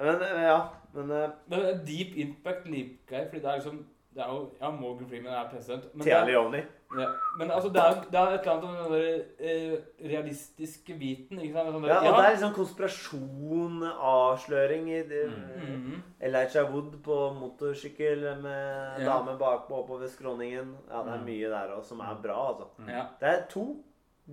Men 0.00 0.22
eh, 0.24 0.42
ja, 0.46 0.60
men 0.94 1.10
uh, 1.12 1.84
deep 1.84 2.14
impact 2.16 2.64
liker 2.66 3.16
jeg, 3.18 3.26
fordi 3.28 3.42
det 3.42 3.50
er 3.50 3.58
liksom 3.58 3.82
det 4.20 4.26
er 4.26 4.34
jo, 4.34 4.50
Ja, 4.60 4.70
Morgan 4.76 5.08
Freeman 5.08 5.32
er 5.32 5.48
president. 5.50 5.86
Men, 5.94 6.04
Thea 6.04 6.18
det, 6.20 6.32
Leoni. 6.34 6.60
ja, 7.00 7.06
men 7.38 7.50
altså, 7.54 7.70
det 7.72 7.80
er, 7.82 8.00
det 8.12 8.18
er 8.20 8.34
et 8.34 8.40
eller 8.40 8.52
annet 8.52 8.64
om 8.68 8.76
den 8.76 8.92
der, 8.92 9.24
eh, 9.40 10.08
realistiske 10.12 10.96
biten. 11.00 11.40
ikke 11.40 11.54
sant? 11.56 11.72
Sånn 11.74 11.82
der, 11.86 11.94
Ja, 11.94 12.10
og 12.10 12.18
det 12.18 12.26
er 12.26 12.34
liksom 12.36 12.54
konspirasjon, 12.58 13.82
avsløring 14.12 14.90
i 14.90 15.02
det. 15.08 15.22
Mhm. 15.30 16.02
Elijah 16.20 16.68
Wood 16.72 16.98
på 17.02 17.18
motorsykkel 17.40 18.26
med 18.42 19.00
Ja. 19.00 19.06
dame 19.06 19.38
bakpå 19.38 19.72
oppover 19.82 20.06
skråningen. 20.08 20.76
Ja, 20.90 21.02
det 21.02 21.12
er 21.14 21.18
Mm. 21.18 21.24
mye 21.26 21.48
der 21.48 21.76
òg 21.76 21.84
som 21.84 22.00
er 22.00 22.18
bra, 22.22 22.48
altså. 22.48 22.66
ja, 22.88 23.06
Det 23.20 23.28
er 23.28 23.46
to 23.48 23.82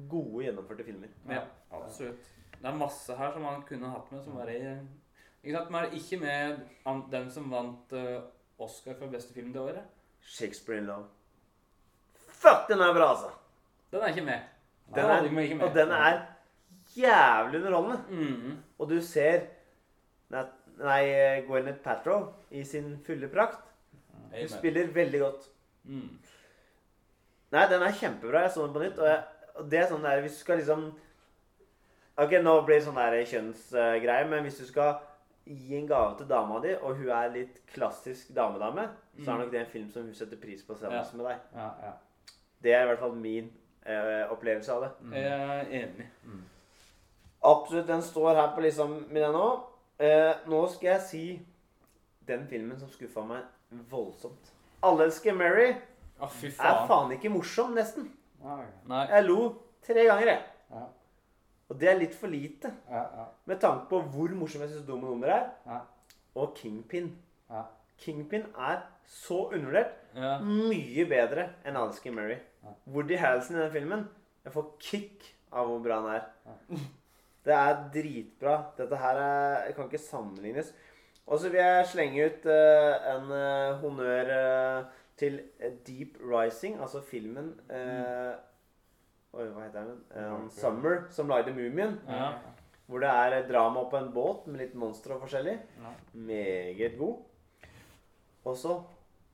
gode 0.10 0.44
gjennomførte 0.46 0.84
filmer. 0.86 1.08
ja, 1.30 1.42
absolutt. 1.72 2.18
Det 2.62 2.66
er 2.66 2.78
masse 2.78 3.16
her 3.16 3.32
som 3.32 3.42
man 3.42 3.62
kunne 3.62 3.90
hatt 3.90 4.12
med, 4.12 4.24
som 4.24 4.36
var 4.36 4.48
i 4.50 4.78
ikke 5.44 5.58
sant? 5.58 5.72
Men 5.72 5.86
ikke 5.92 6.20
med 6.20 6.60
den 7.12 7.30
som 7.30 7.50
vant 7.52 7.94
eh, 7.94 8.22
Oscar 8.60 8.96
for 8.98 9.12
beste 9.14 9.34
film 9.34 9.54
det 9.54 9.62
året. 9.62 9.84
Shakespeare 10.22 10.80
in 10.82 10.86
Love. 10.90 11.06
Fuck, 12.28 12.68
den 12.70 12.82
er 12.82 12.94
bra, 12.94 13.10
altså! 13.10 13.30
Den 13.92 14.02
er 14.02 14.08
ikke 14.08 14.26
med. 14.26 14.40
Den 14.96 15.04
var 15.04 15.18
er, 15.18 15.24
ikke 15.24 15.56
med. 15.56 15.68
og 15.68 15.76
den 15.76 15.92
er 15.92 16.22
jævlig 16.98 17.60
underholdende. 17.60 18.04
Mhm. 18.10 18.58
Og 18.78 18.90
du 18.90 19.02
ser 19.02 19.42
Nei, 20.30 20.44
nei 20.78 21.04
Gwyneth 21.48 21.80
Paltrow 21.80 22.34
i 22.52 22.64
sin 22.64 22.98
fulle 23.06 23.30
prakt. 23.32 23.64
Hun 24.32 24.50
spiller 24.52 24.88
veldig 24.94 25.20
godt. 25.20 25.50
Mm. 25.84 26.18
Nei, 27.52 27.66
den 27.72 27.82
er 27.82 27.96
kjempebra. 27.96 28.42
Jeg 28.42 28.52
så 28.52 28.66
den 28.66 28.74
på 28.74 28.82
nytt. 28.84 28.98
Og, 29.00 29.08
jeg, 29.08 29.24
og 29.56 29.70
det 29.72 29.80
er 29.80 29.88
sånn 29.88 30.04
der 30.04 30.22
Hvis 30.22 30.36
du 30.36 30.44
skal 30.44 30.60
liksom 30.60 30.90
Ok, 32.18 32.34
nå 32.42 32.54
blir 32.66 32.80
det 32.80 32.86
sånn 32.88 32.98
der 32.98 33.16
kjønnsgreie, 33.30 34.26
men 34.26 34.42
hvis 34.42 34.58
du 34.58 34.66
skal 34.66 34.96
gi 35.48 35.78
en 35.78 35.88
gave 35.88 36.18
til 36.18 36.28
dama 36.30 36.60
di, 36.64 36.74
og 36.82 36.96
hun 37.00 37.10
er 37.10 37.30
litt 37.34 37.62
klassisk 37.74 38.34
damedame, 38.36 38.90
så 39.24 39.32
er 39.34 39.38
nok 39.44 39.52
det 39.52 39.60
en 39.62 39.72
film 39.72 39.90
som 39.92 40.04
hun 40.04 40.14
setter 40.14 40.38
pris 40.42 40.64
på 40.64 40.76
sammen 40.78 40.98
Ja. 41.00 41.06
med 41.14 41.26
deg. 41.26 41.40
Ja, 41.56 41.70
ja. 41.84 41.92
Det 42.64 42.74
er 42.74 42.84
i 42.84 42.86
hvert 42.92 43.00
fall 43.00 43.16
min 43.16 43.52
eh, 43.86 44.26
opplevelse 44.32 44.74
av 44.74 44.82
det. 44.82 44.92
Jeg 45.14 45.32
er 45.32 45.66
enig. 45.84 46.08
Absolutt. 47.44 47.88
Den 47.88 48.02
står 48.02 48.34
her 48.36 48.56
på 48.56 48.62
lista 48.66 48.86
mi 48.88 49.20
nå. 49.22 49.46
Eh, 50.00 50.34
nå 50.50 50.64
skal 50.74 50.88
jeg 50.96 51.02
si 51.02 51.24
den 52.28 52.48
filmen 52.50 52.80
som 52.80 52.90
skuffa 52.90 53.24
meg 53.26 53.44
voldsomt. 53.90 54.52
'Alle 54.84 55.04
elsker 55.08 55.34
Mary' 55.34 55.76
Å, 56.20 56.28
fy 56.30 56.48
er 56.48 56.52
faen. 56.52 56.88
faen 56.88 57.12
ikke 57.12 57.30
morsom, 57.30 57.74
nesten. 57.76 58.12
Nei. 58.44 59.08
Jeg 59.10 59.26
lo 59.26 59.56
tre 59.86 60.04
ganger, 60.06 60.28
jeg. 60.28 60.42
ja, 60.72 60.84
Og 61.68 61.80
det 61.80 61.90
er 61.92 61.98
litt 62.00 62.16
for 62.16 62.32
lite. 62.32 62.72
ja, 62.90 63.04
ja. 63.20 63.26
Med 63.46 63.60
tanke 63.60 63.90
på 63.90 64.00
hvor 64.14 64.36
morsom 64.36 64.64
jeg 64.64 64.72
syns 64.72 64.86
Dum 64.88 65.04
og 65.04 65.16
Nummer 65.16 65.34
er. 65.34 65.50
Ja. 65.68 65.80
Og 66.36 66.54
Kingpin. 66.56 67.12
Ja. 67.50 67.64
Kingpin 68.00 68.46
er 68.56 68.86
så 69.08 69.48
undervurdert. 69.50 69.96
Ja. 70.16 70.38
Mye 70.44 71.08
bedre 71.10 71.50
enn 71.66 71.80
elsker 71.80 72.14
Mary'. 72.16 72.40
Woody 72.88 73.18
Harrelson 73.18 73.56
i 73.56 73.62
den 73.62 73.72
filmen 73.72 74.02
Jeg 74.44 74.52
får 74.52 74.66
kick 74.84 75.28
av 75.52 75.70
hvor 75.70 75.80
bra 75.84 76.02
han 76.02 76.16
er. 76.16 76.30
Ja. 76.46 76.78
Det 77.48 77.56
er 77.56 77.84
dritbra. 77.94 78.56
Dette 78.76 78.98
her 79.00 79.18
er, 79.24 79.72
kan 79.72 79.88
ikke 79.88 80.04
sammenlignes. 80.04 80.74
Og 81.28 81.40
så 81.40 81.50
vil 81.52 81.62
jeg 81.62 81.86
slenge 81.88 82.26
ut 82.26 82.48
uh, 82.52 83.14
en 83.14 83.30
uh, 83.32 83.78
honnør 83.80 84.32
uh, 84.36 84.90
til 85.18 85.40
Deep 85.88 86.18
Rising, 86.20 86.82
altså 86.82 87.02
filmen 87.02 87.48
eh, 87.74 88.34
Oi, 89.38 89.46
hva 89.54 89.68
heter 89.68 89.86
den? 89.86 89.98
Um, 90.18 90.50
Summer, 90.50 91.04
som 91.14 91.30
lagde 91.30 91.54
Mumien. 91.54 92.00
Ja. 92.10 92.32
Hvor 92.88 93.00
det 93.04 93.10
er 93.10 93.48
drama 93.50 93.84
på 93.92 93.98
en 94.00 94.12
båt 94.16 94.48
med 94.48 94.62
litt 94.64 94.76
monstre 94.80 95.14
og 95.14 95.22
forskjellig. 95.26 95.58
Ja. 95.84 95.92
Meget 96.14 96.96
god. 96.98 97.20
Og 98.48 98.58
så 98.58 98.78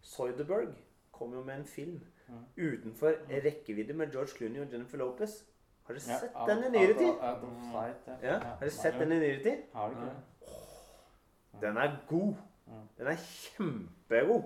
Soyderberg 0.04 0.74
kom 1.12 1.34
jo 1.38 1.44
med 1.44 1.62
en 1.62 1.66
film 1.66 2.02
Ja. 2.30 2.34
utenfor 2.58 3.13
rekkevidde 3.30 3.94
med 3.94 4.12
George 4.12 4.28
Clooney 4.38 4.62
og 4.62 4.72
Jennifer 4.72 4.98
Lopez. 4.98 5.44
Har 5.88 5.94
dere 5.94 6.02
sett 6.02 6.34
den 6.48 6.63
i 6.63 6.70
nyere 6.78 6.94
tid? 6.98 7.13
Har 7.20 7.94
dere 8.60 8.70
sett 8.72 9.00
den 9.00 9.12
i 9.12 9.20
nyere 9.20 9.44
tid? 9.44 9.63
Har 9.74 9.89
du 9.89 9.96
ikke 9.96 10.06
det? 10.06 11.62
Den 11.62 11.78
er 11.78 11.98
god. 12.08 12.34
Den 12.98 13.08
er 13.08 13.16
kjempegod. 13.16 14.44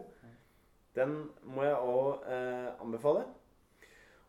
Den 0.95 1.29
må 1.43 1.63
jeg 1.63 1.75
òg 1.75 2.29
eh, 2.33 2.81
anbefale. 2.81 3.23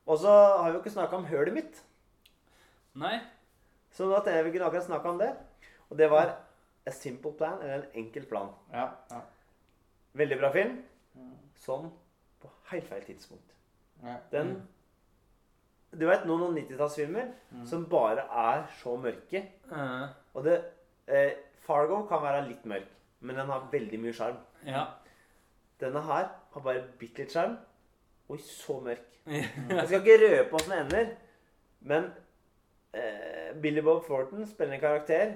Og 0.08 0.18
så 0.22 0.32
har 0.32 0.70
vi 0.70 0.76
jo 0.78 0.82
ikke 0.82 0.94
snakka 0.94 1.18
om 1.20 1.26
hølet 1.28 1.54
mitt. 1.54 1.80
Nei. 2.98 3.18
Så 3.92 4.06
da 4.10 4.20
tenkte 4.22 4.36
jeg 4.38 4.46
vi 4.48 4.52
kunne 4.54 4.68
akkurat 4.70 4.86
snakke 4.88 5.10
om 5.12 5.18
det. 5.20 5.30
Og 5.90 5.98
det 6.00 6.08
var 6.10 6.30
A 6.88 6.90
Simple 6.94 7.32
Plan, 7.36 7.60
eller 7.62 7.84
En 7.92 8.04
enkel 8.04 8.24
plan. 8.26 8.48
Ja, 8.72 8.86
ja. 9.12 9.20
Veldig 10.16 10.38
bra 10.40 10.50
film. 10.54 10.78
Sånn 11.58 11.90
på 12.40 12.48
helt 12.72 12.88
feil 12.88 13.04
tidspunkt. 13.04 13.54
ja. 14.04 14.16
Den 14.32 14.62
Du 15.90 16.04
vet 16.06 16.26
noen 16.28 16.42
av 16.42 16.50
90-tallsfilmer 16.52 17.30
Mm. 17.52 17.66
som 17.66 17.84
bare 17.88 18.20
er 18.30 18.66
så 18.82 18.96
mørke. 19.00 19.40
Mm. 19.70 20.08
Og 20.34 20.44
det 20.44 20.64
eh, 21.08 21.32
Fargo 21.64 22.02
kan 22.06 22.20
være 22.22 22.46
litt 22.48 22.64
mørk, 22.66 22.86
men 23.20 23.36
den 23.36 23.46
har 23.48 23.68
veldig 23.72 23.98
mye 24.00 24.12
sjarm. 24.12 24.36
ja. 24.66 24.86
Denne 25.80 26.00
her 26.02 26.28
har 26.52 26.60
bare 26.60 26.82
bitte 26.98 27.18
litt 27.22 27.30
sjarm. 27.32 27.56
Oi, 28.28 28.38
så 28.44 28.80
mørk. 28.84 29.04
Jeg 29.28 29.84
skal 29.86 30.02
ikke 30.02 30.16
røpe 30.20 30.58
åssen 30.58 30.72
det 30.72 30.80
ender, 30.82 31.12
men 31.88 32.10
eh, 32.92 33.54
Billy 33.62 33.80
Bob 33.84 34.04
Thornton 34.04 34.46
spiller 34.46 34.76
en 34.76 34.82
karakter 34.82 35.32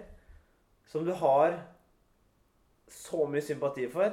som 0.92 1.06
du 1.06 1.12
har 1.16 1.56
så 2.92 3.24
mye 3.28 3.40
sympati 3.44 3.86
for. 3.92 4.12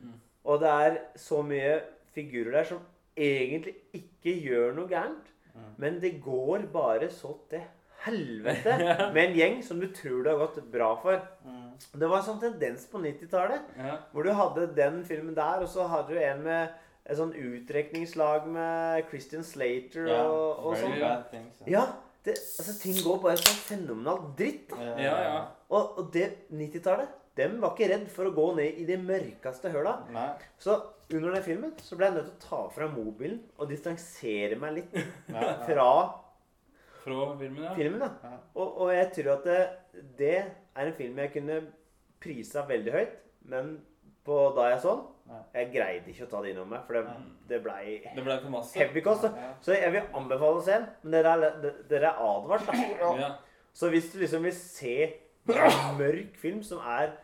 Mm. 0.00 0.16
Og 0.44 0.60
det 0.60 0.72
er 0.72 0.98
så 1.20 1.42
mye 1.44 1.78
figurer 2.14 2.52
der 2.58 2.68
som 2.68 2.82
egentlig 3.16 3.74
ikke 3.92 4.36
gjør 4.40 4.72
noe 4.78 4.88
gærent. 4.88 5.32
Mm. 5.54 5.72
Men 5.84 6.00
det 6.00 6.16
går 6.24 6.64
bare 6.72 7.10
så 7.12 7.34
til 7.50 7.66
helvete 8.04 8.78
med 9.14 9.20
en 9.26 9.36
gjeng 9.36 9.60
som 9.64 9.80
du 9.80 9.90
tror 9.92 10.24
det 10.24 10.32
har 10.32 10.40
gått 10.46 10.64
bra 10.72 10.94
for. 11.02 11.20
Mm. 11.44 11.76
Det 12.00 12.08
var 12.08 12.22
en 12.22 12.28
sånn 12.30 12.40
tendens 12.40 12.88
på 12.88 13.04
90-tallet. 13.04 13.68
Hvor 14.12 14.24
du 14.24 14.32
hadde 14.32 14.70
den 14.76 15.02
filmen 15.04 15.36
der, 15.36 15.60
og 15.60 15.68
så 15.68 15.86
hadde 15.92 16.16
du 16.16 16.24
en 16.24 16.42
med 16.48 16.80
et 17.04 17.18
sånn 17.18 17.34
utdrekningslag 17.36 18.46
med 18.48 19.10
Christian 19.10 19.44
Slater 19.44 20.08
Ja, 20.08 20.22
og, 20.24 20.70
og 20.70 20.78
sånn. 20.80 20.96
things. 21.30 21.60
Ja, 21.68 21.84
det, 22.24 22.38
altså 22.40 22.78
ting 22.80 22.96
går 23.04 23.20
bare 23.26 23.36
så 23.42 23.52
fenomenalt 23.66 24.32
dritt. 24.38 24.72
Yeah. 24.72 25.02
Ja, 25.04 25.14
ja. 25.26 25.36
Og, 25.68 25.98
og 26.00 26.10
det 26.14 26.30
90-tallet, 26.48 27.12
dem 27.36 27.58
var 27.60 27.74
ikke 27.74 27.90
redd 27.90 28.08
for 28.14 28.30
å 28.30 28.34
gå 28.34 28.48
ned 28.56 28.80
i 28.80 28.86
de 28.88 28.96
mørkeste 29.02 29.72
høla. 29.74 29.98
Nei. 30.14 30.30
Så 30.62 30.78
under 31.12 31.34
den 31.34 31.44
filmen 31.44 31.74
så 31.84 31.98
ble 31.98 32.08
jeg 32.08 32.16
nødt 32.16 32.30
til 32.30 32.36
å 32.38 32.44
ta 32.48 32.60
fra 32.72 32.88
mobilen 32.88 33.40
og 33.58 33.68
distansere 33.68 34.56
meg 34.60 34.78
litt 34.80 35.00
fra 35.68 35.88
fra 37.04 37.24
filmen, 37.36 37.64
ja. 37.66 37.74
filmen. 37.76 38.00
da. 38.00 38.10
Ja. 38.24 38.38
Og, 38.54 38.78
og 38.80 38.92
jeg 38.94 39.10
tror 39.18 39.34
at 39.34 39.48
det, 39.48 39.58
det 40.16 40.36
er 40.40 40.86
en 40.88 40.96
film 40.96 41.18
jeg 41.20 41.34
kunne 41.34 41.58
prisa 42.24 42.64
veldig 42.68 42.94
høyt, 42.94 43.18
men 43.52 43.74
på 44.24 44.38
da 44.56 44.70
jeg 44.72 44.80
så 44.86 44.94
den. 44.94 45.10
Jeg 45.54 45.70
greide 45.72 46.10
ikke 46.12 46.26
å 46.26 46.30
ta 46.30 46.40
det 46.44 46.50
innom 46.52 46.68
meg, 46.68 46.82
for 46.86 46.98
det, 46.98 47.12
det 47.48 47.58
blei 47.64 47.94
Det 48.14 48.22
ble 48.26 48.34
for 48.42 48.50
masse. 48.52 48.76
heavy 48.78 49.00
cost. 49.00 49.24
Så 49.64 49.72
jeg 49.72 49.92
vil 49.94 50.02
anbefale 50.20 50.60
å 50.60 50.64
se 50.66 50.72
den, 50.76 50.86
men 51.02 51.12
dere 51.16 51.32
er, 51.32 51.68
dere 51.88 52.10
er 52.10 52.20
advart. 52.20 52.66
da. 52.68 53.12
Ja. 53.22 53.30
Så 53.72 53.88
hvis 53.90 54.10
du 54.12 54.18
liksom 54.20 54.44
vil 54.44 54.52
se 54.54 54.96
en 55.48 55.96
mørk 55.98 56.36
film 56.36 56.60
som 56.62 56.78
er 56.84 57.14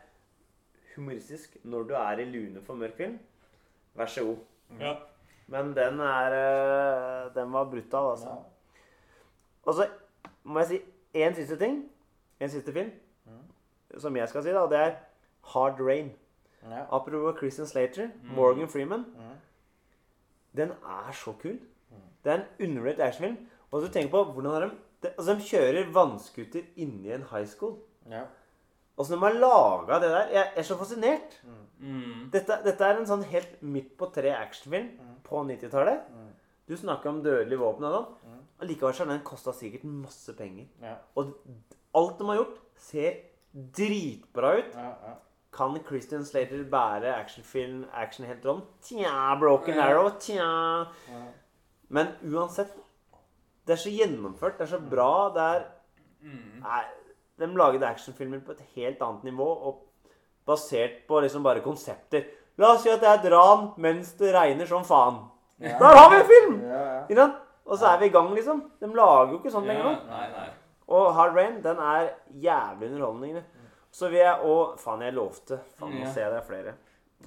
humoristisk 0.97 1.57
når 1.65 1.85
du 1.89 1.95
er 1.95 2.23
i 2.25 2.25
lune 2.31 2.63
for 2.67 2.75
mørk 2.81 2.97
film, 2.97 3.19
vær 3.97 4.07
så 4.11 4.25
god. 4.25 4.39
ja. 4.81 4.95
Men 5.51 5.73
den 5.75 5.99
er 6.01 6.33
øh, 6.39 7.35
Den 7.35 7.53
var 7.53 7.65
brutal, 7.65 8.11
altså. 8.13 8.37
Og 9.67 9.75
så 9.75 9.87
må 10.45 10.61
jeg 10.61 10.69
si 10.69 10.79
én 11.19 11.35
siste 11.35 11.57
ting. 11.59 11.81
En 12.41 12.49
siste 12.49 12.73
film 12.73 12.93
som 13.99 14.17
jeg 14.17 14.29
skal 14.31 14.43
si, 14.47 14.53
da, 14.55 14.63
det 14.71 14.79
er 14.79 14.93
Hard 15.53 15.81
Rain. 15.83 16.13
Ja. 16.63 16.85
Apropos 16.91 17.39
Christian 17.39 17.67
Slater, 17.67 18.11
Morgan 18.37 18.69
Freeman. 18.69 19.07
Mm. 19.17 19.37
Den 20.57 20.71
er 20.71 21.13
så 21.13 21.33
kul. 21.33 21.59
Det 22.25 22.33
er 22.33 22.43
en 22.43 22.69
underrated 22.69 23.01
actionfilm. 23.07 23.37
Og 23.71 23.83
du 23.83 23.89
tenker 23.89 24.11
på 24.11 24.25
hvordan 24.33 24.57
er 24.57 24.67
de 24.67 25.11
altså 25.17 25.35
De 25.35 25.47
kjører 25.47 25.93
vannskuter 25.95 26.67
inni 26.77 27.13
en 27.15 27.25
high 27.31 27.47
school. 27.49 27.79
Ja. 28.11 28.27
Åssen 29.01 29.17
de 29.17 29.23
har 29.23 29.39
laga 29.39 30.01
det 30.03 30.11
der. 30.13 30.35
Jeg 30.35 30.53
er 30.57 30.67
så 30.67 30.77
fascinert. 30.77 31.39
Mm. 31.79 32.29
Dette, 32.35 32.59
dette 32.67 32.85
er 32.85 32.99
en 33.01 33.09
sånn 33.09 33.25
helt 33.31 33.63
midt 33.63 33.95
på 33.97 34.11
tre 34.13 34.35
actionfilm 34.37 34.91
på 35.25 35.41
90-tallet. 35.49 36.05
Du 36.69 36.77
snakker 36.77 37.11
om 37.11 37.23
dødelige 37.25 37.63
våpen 37.63 37.89
og 37.89 37.97
sånn. 37.97 38.37
Allikevel 38.61 38.93
så 38.93 39.07
har 39.07 39.15
den 39.15 39.25
kosta 39.25 39.55
sikkert 39.57 39.87
masse 39.89 40.35
penger. 40.37 40.69
Ja. 40.85 40.99
Og 41.17 41.33
alt 41.97 42.19
de 42.21 42.29
har 42.29 42.43
gjort, 42.43 42.61
ser 42.77 43.17
dritbra 43.79 44.53
ut. 44.61 44.77
Ja, 44.77 44.91
ja. 45.09 45.15
Kan 45.53 45.79
Christian 45.87 46.25
Slater 46.25 46.63
bære 46.71 47.15
actionfilm, 47.17 47.85
actionheltrollen? 47.95 48.63
Tja, 48.83 49.35
Broken 49.41 49.75
Ja. 49.75 49.89
Arrow, 49.89 50.11
tja. 50.21 50.87
Ja. 51.11 51.23
Men 51.89 52.07
uansett, 52.23 52.71
det 53.67 53.73
er 53.73 53.83
så 53.83 53.91
gjennomført, 53.91 54.59
det 54.59 54.67
er 54.69 54.77
så 54.77 54.83
bra. 54.91 55.29
Det 55.35 55.43
er 55.43 55.63
Mm. 56.23 56.61
Nei, 56.61 56.83
De 57.39 57.47
lagde 57.57 57.87
actionfilmer 57.87 58.41
på 58.45 58.53
et 58.53 58.61
helt 58.77 59.01
annet 59.01 59.23
nivå, 59.25 59.47
og 59.67 59.87
basert 60.47 61.07
på 61.09 61.21
liksom 61.23 61.43
bare 61.43 61.61
konsepter. 61.65 62.25
La 62.59 62.75
oss 62.75 62.83
si 62.83 62.91
at 62.91 63.01
det 63.01 63.09
er 63.09 63.19
et 63.19 63.33
ran 63.33 63.71
mens 63.79 64.13
det 64.19 64.35
regner 64.35 64.67
som 64.67 64.85
faen. 64.85 65.23
Ja. 65.61 65.79
Der 65.79 65.97
har 65.97 66.11
vi 66.11 66.17
en 66.17 66.27
film! 66.29 66.61
Ja. 67.17 67.31
Og 67.65 67.79
så 67.79 67.87
er 67.87 67.99
vi 67.99 68.07
i 68.07 68.13
gang, 68.13 68.35
liksom. 68.35 68.61
De 68.81 68.87
lager 68.87 69.33
jo 69.33 69.39
ikke 69.39 69.51
sånn 69.55 69.67
lenger 69.67 69.85
nå. 69.85 69.95
Og 70.89 71.15
Hard 71.15 71.37
Rain, 71.37 71.63
den 71.63 71.79
er 71.79 72.09
jævlig 72.43 72.91
underholdende. 72.91 73.45
Så 73.93 74.09
vil 74.11 74.19
jeg 74.23 74.39
òg 74.47 74.79
Faen, 74.79 75.01
jeg 75.03 75.15
lovte. 75.15 75.61
Faen, 75.79 75.93
nå 75.99 76.05
Ja. 76.07 76.13
ser 76.13 76.21
jeg 76.23 76.31
det 76.33 76.39
er 76.43 76.47
flere. 76.47 76.75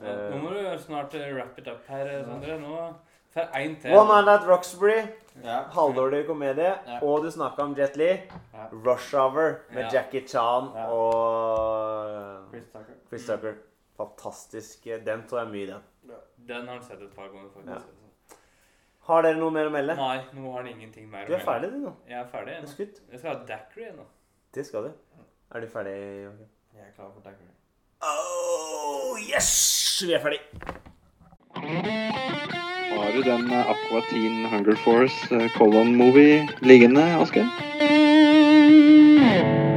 Ja, 0.02 0.30
Nå 0.30 0.38
må 0.42 0.50
du 0.50 0.78
snart 0.82 1.14
eh, 1.14 1.34
wrap 1.36 1.58
it 1.60 1.68
up 1.68 1.86
her, 1.88 2.08
eh, 2.08 2.24
Sondre. 2.26 2.60
Nå 2.60 2.94
får 3.34 3.50
én 3.60 3.76
til. 3.82 3.94
One 3.94 4.08
Night 4.26 4.30
at 4.42 4.48
Roxbury, 4.48 5.02
Ja. 5.44 5.64
halvdårlig 5.70 6.26
komedie. 6.28 6.72
Ja. 6.88 7.00
Og 7.04 7.24
du 7.24 7.30
snakka 7.32 7.60
om 7.64 7.76
Jet 7.76 7.96
Li. 7.98 8.08
Ja. 8.54 8.68
Rush 8.72 9.14
Hour 9.16 9.60
med 9.72 9.84
Ja. 9.84 9.90
Jackie 9.94 10.26
Chan 10.28 10.72
Ja. 10.76 10.88
og 10.90 12.50
Chris 12.52 12.66
Tucker. 12.72 12.94
Chris 13.10 13.26
Tucker. 13.28 13.54
Fantastisk. 13.98 14.84
Den 15.06 15.24
tror 15.28 15.40
jeg 15.44 15.48
mye, 15.52 15.68
den. 15.68 15.82
Den 16.48 16.68
har 16.68 16.74
han 16.74 16.84
sett 16.84 17.02
et 17.02 17.14
par 17.16 17.28
ganger, 17.28 17.50
faktisk. 17.54 17.86
Ja. 17.88 18.36
Har 19.08 19.22
dere 19.22 19.36
noe 19.38 19.52
mer 19.52 19.68
å 19.68 19.72
melde? 19.72 19.96
Nei, 19.96 20.24
nå 20.34 20.52
har 20.54 20.64
han 20.64 20.68
ingenting 20.72 21.10
mer 21.12 21.26
Du 21.28 21.34
er 21.36 21.40
ferdig, 21.40 21.72
du, 21.72 21.78
nå. 21.78 21.94
Jeg 22.08 22.20
er 22.22 22.26
ferdig. 22.32 22.54
Er 22.58 22.62
nå. 22.62 22.68
Jeg 23.12 23.20
skal 23.20 23.36
ha 23.36 23.46
Dackery 23.46 23.92
nå. 23.98 24.06
Det 24.54 24.66
skal 24.66 24.84
du. 24.84 24.94
Er 25.54 25.60
du 25.62 25.68
ferdig? 25.68 25.96
Joakim? 26.24 26.48
Jeg 26.74 26.82
er 26.82 26.94
klar 26.96 27.12
for 27.14 27.22
tackling. 27.22 27.50
Oh, 28.02 29.18
yes! 29.34 29.50
Vi 30.08 30.14
er 30.14 30.22
ferdig. 30.22 30.40
Har 32.94 33.12
du 33.12 33.22
den 33.22 33.52
eh, 33.52 33.70
Aqua 33.74 34.02
Teen 34.10 34.46
Hunger 34.46 34.76
Force 34.76 35.36
eh, 35.36 35.50
Colon 35.58 35.96
Movie 35.96 36.50
liggende, 36.62 37.04
Asker? 37.22 37.73